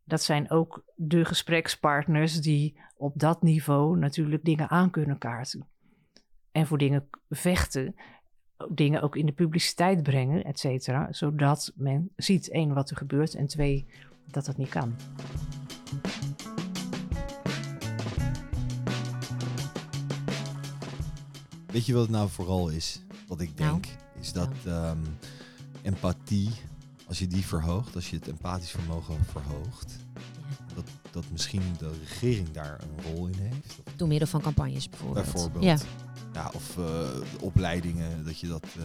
[0.03, 5.67] Dat zijn ook de gesprekspartners die op dat niveau natuurlijk dingen aan kunnen kaarten.
[6.51, 7.95] En voor dingen vechten
[8.69, 11.07] dingen ook in de publiciteit brengen, et cetera.
[11.11, 13.85] Zodat men ziet, één, wat er gebeurt en twee,
[14.27, 14.95] dat dat niet kan.
[21.65, 23.01] Weet je wat het nou vooral is?
[23.27, 25.17] Wat ik denk, nou, is dat um,
[25.81, 26.49] empathie,
[27.07, 29.97] als je die verhoogt, als je het empathisch vermogen verhoogt,
[31.11, 33.79] dat, misschien de regering daar een rol in heeft.
[33.95, 35.31] Door middel van campagnes bijvoorbeeld.
[35.31, 35.63] Bijvoorbeeld.
[35.63, 35.77] Ja.
[36.33, 36.85] Ja, of uh,
[37.39, 38.65] opleidingen, dat je dat...
[38.77, 38.83] Uh,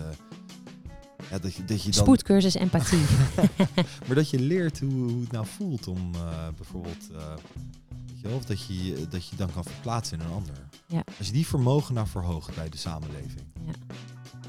[1.30, 2.02] ja, dat je, dat je dan...
[2.02, 3.04] Spoedcursus empathie.
[4.06, 7.06] maar dat je leert hoe, hoe het nou voelt om uh, bijvoorbeeld...
[7.08, 10.54] weet je wel, of dat je, dat je dan kan verplaatsen in een ander.
[10.86, 11.04] Ja.
[11.18, 13.44] Als je die vermogen nou verhoogt bij de samenleving.
[13.66, 13.72] Ja.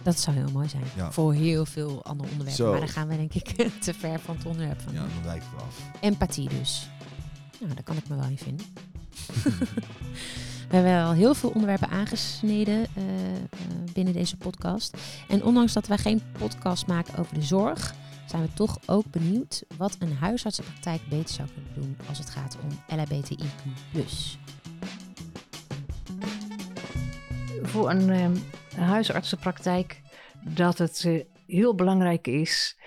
[0.07, 0.83] Dat zou heel mooi zijn.
[0.95, 1.11] Ja.
[1.11, 2.65] Voor heel veel andere onderwerpen.
[2.65, 2.71] Zo.
[2.71, 3.47] Maar dan gaan we denk ik
[3.81, 4.93] te ver van het onderwerp van.
[4.93, 5.81] Ja, dan wijken we af.
[5.99, 6.89] Empathie dus.
[7.59, 8.65] Nou, daar kan ik me wel in vinden.
[10.69, 13.39] We hebben al heel veel onderwerpen aangesneden uh, uh,
[13.93, 14.97] binnen deze podcast.
[15.27, 17.95] En ondanks dat wij geen podcast maken over de zorg,
[18.25, 22.57] zijn we toch ook benieuwd wat een huisartsenpraktijk beter zou kunnen doen als het gaat
[22.63, 23.45] om LHBTIQ.
[27.61, 28.43] Voor een, een
[28.75, 30.01] huisartsenpraktijk
[30.43, 32.77] dat het uh, heel belangrijk is,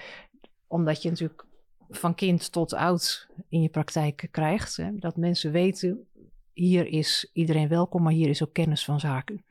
[0.66, 1.44] omdat je natuurlijk
[1.90, 6.08] van kind tot oud in je praktijk krijgt, hè, dat mensen weten
[6.52, 9.44] hier is iedereen welkom, maar hier is ook kennis van zaken.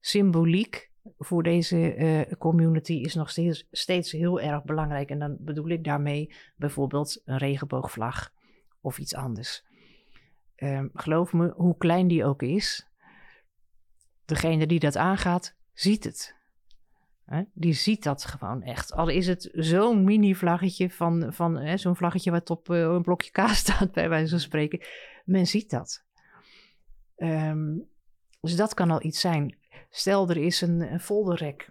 [0.00, 5.10] Symboliek voor deze uh, community is nog steeds, steeds heel erg belangrijk.
[5.10, 8.32] En dan bedoel ik daarmee bijvoorbeeld een regenboogvlag
[8.80, 9.64] of iets anders.
[10.56, 12.88] Uh, geloof me, hoe klein die ook is,
[14.24, 16.35] degene die dat aangaat, ziet het.
[17.26, 18.92] Hè, die ziet dat gewoon echt.
[18.92, 23.30] Al is het zo'n mini-vlaggetje van, van hè, zo'n vlaggetje wat op eh, een blokje
[23.30, 24.80] kaas staat, bij wijze van spreken.
[25.24, 26.04] Men ziet dat.
[27.16, 27.78] Ehm,
[28.40, 29.56] dus dat kan al iets zijn.
[29.90, 31.70] Stel, er is een, een folderrek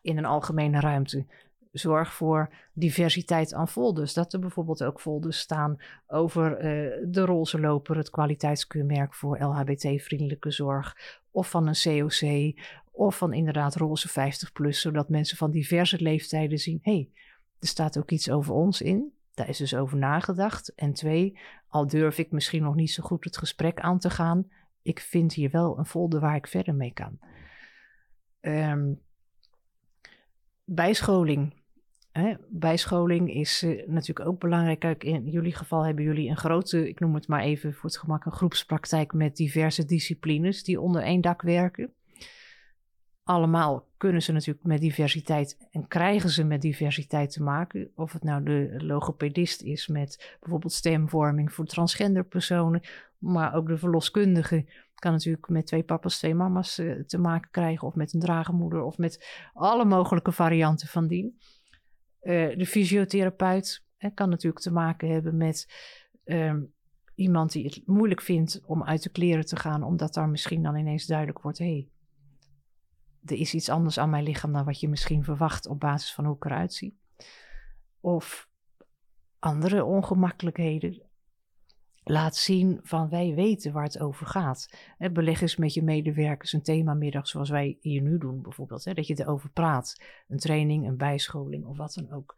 [0.00, 1.26] in een algemene ruimte.
[1.72, 4.14] Zorg voor diversiteit aan folders.
[4.14, 5.76] Dat er bijvoorbeeld ook folders staan
[6.06, 10.96] over eh, de roze loper, het kwaliteitskeurmerk voor LHBT-vriendelijke zorg,
[11.30, 12.54] of van een COC,
[12.92, 17.10] of van inderdaad roze 50 plus, zodat mensen van diverse leeftijden zien: hé, hey,
[17.58, 19.12] er staat ook iets over ons in.
[19.34, 20.74] Daar is dus over nagedacht.
[20.74, 21.38] En twee,
[21.68, 24.48] al durf ik misschien nog niet zo goed het gesprek aan te gaan,
[24.82, 27.18] ik vind hier wel een folder waar ik verder mee kan.
[28.40, 29.00] Um,
[30.64, 31.54] bijscholing.
[32.12, 32.34] Hè?
[32.48, 35.04] Bijscholing is uh, natuurlijk ook belangrijk.
[35.04, 38.24] In jullie geval hebben jullie een grote, ik noem het maar even voor het gemak,
[38.24, 41.92] een groepspraktijk met diverse disciplines die onder één dak werken.
[43.24, 47.90] Allemaal kunnen ze natuurlijk met diversiteit en krijgen ze met diversiteit te maken.
[47.94, 52.80] Of het nou de logopedist is met bijvoorbeeld stemvorming voor transgender personen,
[53.18, 57.86] maar ook de verloskundige kan natuurlijk met twee papa's, twee mama's uh, te maken krijgen,
[57.86, 61.38] of met een dragenmoeder, of met alle mogelijke varianten van dien.
[62.22, 65.72] Uh, de fysiotherapeut kan natuurlijk te maken hebben met
[66.24, 66.74] um,
[67.14, 70.76] iemand die het moeilijk vindt om uit de kleren te gaan, omdat daar misschien dan
[70.76, 71.88] ineens duidelijk wordt: hé, hey,
[73.24, 76.24] er is iets anders aan mijn lichaam dan wat je misschien verwacht op basis van
[76.24, 76.98] hoe ik eruit zie.
[78.00, 78.48] Of
[79.38, 81.02] andere ongemakkelijkheden
[82.04, 84.68] laat zien van wij weten waar het over gaat.
[85.12, 88.84] beleg eens met je medewerkers een themamiddag zoals wij hier nu doen bijvoorbeeld.
[88.84, 90.02] Hè, dat je erover praat.
[90.28, 92.36] Een training, een bijscholing of wat dan ook.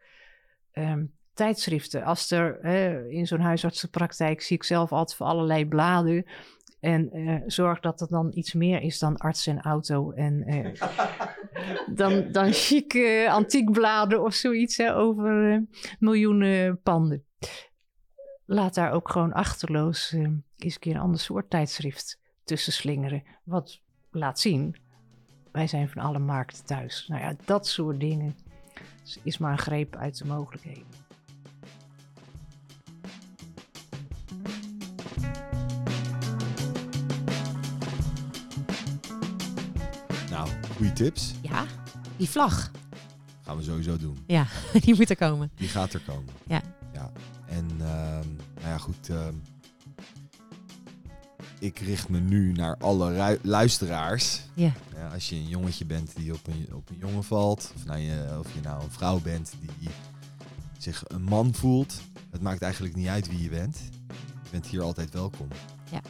[0.73, 2.05] Um, tijdschriften.
[2.05, 6.25] Als er hè, in zo'n huisartsenpraktijk zie ik zelf altijd voor allerlei bladen.
[6.85, 10.11] En uh, zorg dat er dan iets meer is dan arts en auto.
[10.11, 10.73] En uh,
[12.01, 15.65] dan, dan chic uh, antiekbladen of zoiets hè, over
[15.99, 17.25] miljoenen panden
[18.47, 23.23] laat daar ook gewoon achterloos eens een keer een ander soort tijdschrift tussen slingeren.
[23.45, 23.81] Wat
[24.11, 24.77] laat zien,
[25.53, 27.07] wij zijn van alle markten thuis.
[27.09, 28.37] Nou ja, dat soort dingen
[29.23, 31.04] is maar een greep uit de mogelijkheden.
[40.85, 41.35] Goede tips.
[41.43, 41.67] Ja,
[42.17, 42.71] die vlag.
[43.43, 44.19] Gaan we sowieso doen.
[44.27, 44.47] Ja,
[44.85, 45.51] die moet er komen.
[45.55, 46.35] Die gaat er komen.
[46.47, 46.63] Ja.
[46.93, 47.13] ja.
[47.47, 47.87] En uh,
[48.55, 49.09] nou ja, goed.
[49.09, 49.27] Uh,
[51.59, 54.41] ik richt me nu naar alle luisteraars.
[54.55, 54.73] Ja.
[54.95, 55.09] ja.
[55.09, 58.37] Als je een jongetje bent die op een, op een jongen valt, of, nou je,
[58.39, 59.91] of je nou een vrouw bent die
[60.79, 63.79] zich een man voelt, het maakt eigenlijk niet uit wie je bent.
[64.43, 65.49] Je bent hier altijd welkom.
[65.91, 66.01] Ja,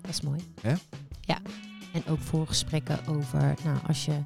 [0.00, 0.40] dat is mooi.
[0.60, 0.74] Hè?
[1.20, 1.38] Ja,
[1.96, 4.18] en ook voor gesprekken over, nou, als je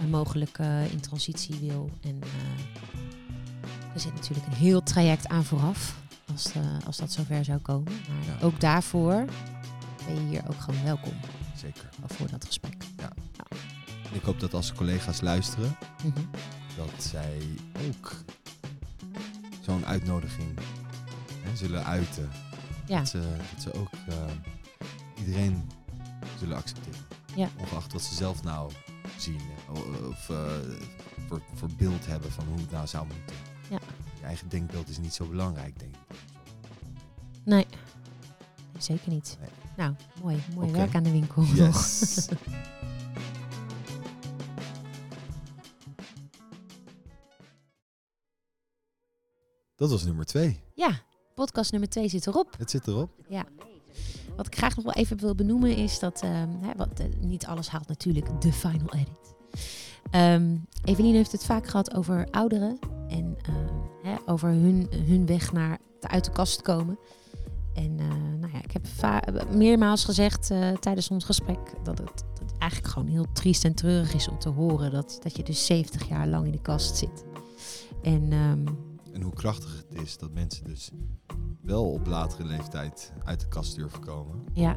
[0.00, 5.96] een mogelijke in transitie wil en uh, er zit natuurlijk een heel traject aan vooraf,
[6.32, 7.92] als, uh, als dat zover zou komen.
[7.92, 8.44] Maar ja.
[8.44, 9.24] ook daarvoor
[10.06, 11.12] ben je hier ook gewoon welkom.
[11.56, 11.88] Zeker.
[12.06, 12.84] Voor dat gesprek.
[12.96, 13.10] Ja.
[13.36, 13.56] ja.
[14.12, 16.30] Ik hoop dat als collega's luisteren, mm -hmm.
[16.76, 17.38] dat zij
[17.88, 18.14] ook
[19.60, 20.58] zo'n uitnodiging
[21.42, 22.30] hè, zullen uiten.
[22.86, 22.98] Ja.
[22.98, 23.20] Dat, ze,
[23.54, 24.14] dat ze ook uh,
[25.18, 25.70] iedereen
[26.38, 27.00] zullen accepteren.
[27.36, 27.48] Ja.
[27.58, 28.72] Ongeacht wat ze zelf nou
[29.18, 29.40] zien
[30.08, 30.46] of uh,
[31.28, 33.36] voor, voor beeld hebben van hoe het nou zou moeten.
[33.70, 33.78] Ja.
[34.20, 36.16] Je eigen denkbeeld is niet zo belangrijk, denk ik.
[37.44, 37.66] Nee,
[38.78, 39.36] zeker niet.
[39.40, 39.50] Nee.
[39.76, 40.42] Nou, mooi.
[40.54, 40.80] Mooi Okay.
[40.80, 41.42] werk aan de winkel.
[41.42, 42.28] Yes.
[49.76, 50.60] Dat was nummer twee.
[50.74, 51.00] Ja,
[51.34, 52.54] podcast nummer twee zit erop.
[52.58, 53.10] Het zit erop.
[53.28, 53.44] Ja.
[54.38, 57.68] Wat ik graag nog wel even wil benoemen is dat, hè, wat, uh, niet alles
[57.68, 59.34] haalt natuurlijk de final edit.
[60.10, 62.78] Um, Evelien heeft het vaak gehad over ouderen
[63.08, 66.98] en um, hè, over hun, hun weg naar de uit de kast komen.
[67.74, 68.06] En uh,
[68.40, 68.86] nou ja, ik heb
[69.54, 74.14] meermaals gezegd uh, tijdens ons gesprek dat het, dat eigenlijk gewoon heel triest en treurig
[74.14, 77.24] is om te horen dat, dat je dus 70 jaar lang in de kast zit.
[78.02, 78.32] En,
[79.12, 80.90] en hoe krachtig het is dat mensen dus
[81.60, 84.44] wel op latere leeftijd uit de kast durven komen.
[84.52, 84.76] Ja.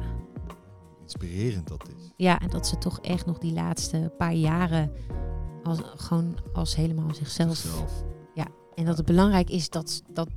[1.02, 2.12] Inspirerend dat is.
[2.16, 4.92] Ja, en dat ze toch echt nog die laatste paar jaren
[5.62, 7.56] als, gewoon als helemaal zichzelf.
[7.56, 8.04] zichzelf.
[8.34, 10.28] Ja, en dat het belangrijk is dat dat,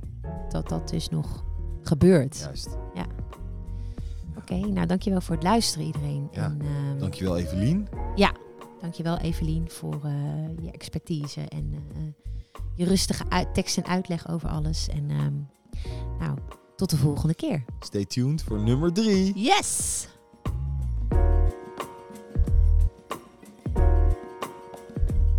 [0.48, 1.44] dat, dat dus nog
[1.82, 2.38] gebeurt.
[2.38, 2.76] Juist.
[2.94, 3.06] Ja.
[4.28, 6.28] Oké, okay, nou dankjewel voor het luisteren iedereen.
[6.30, 6.44] Ja.
[6.44, 7.88] En, um, dankjewel Evelien.
[8.14, 8.32] Ja,
[8.80, 10.12] dankjewel Evelien voor uh,
[10.62, 11.78] je expertise en uh,
[12.74, 14.88] je rustige uit, tekst en uitleg over alles.
[14.88, 15.48] En um,
[16.18, 16.38] nou,
[16.76, 17.64] tot de volgende keer.
[17.80, 19.38] Stay tuned voor nummer drie.
[19.38, 20.08] Yes!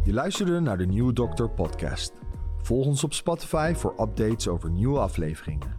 [0.04, 2.14] Je luisterde naar de Nieuwe Dokter podcast.
[2.62, 5.76] Volg ons op Spotify voor updates over nieuwe afleveringen.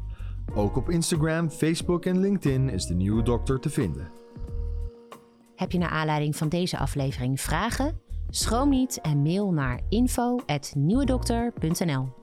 [0.55, 4.11] Ook op Instagram, Facebook en LinkedIn is de Nieuwe Dokter te vinden.
[5.55, 8.01] Heb je naar aanleiding van deze aflevering vragen?
[8.31, 12.18] Schroom niet en mail naar info.nieuwedokter.nl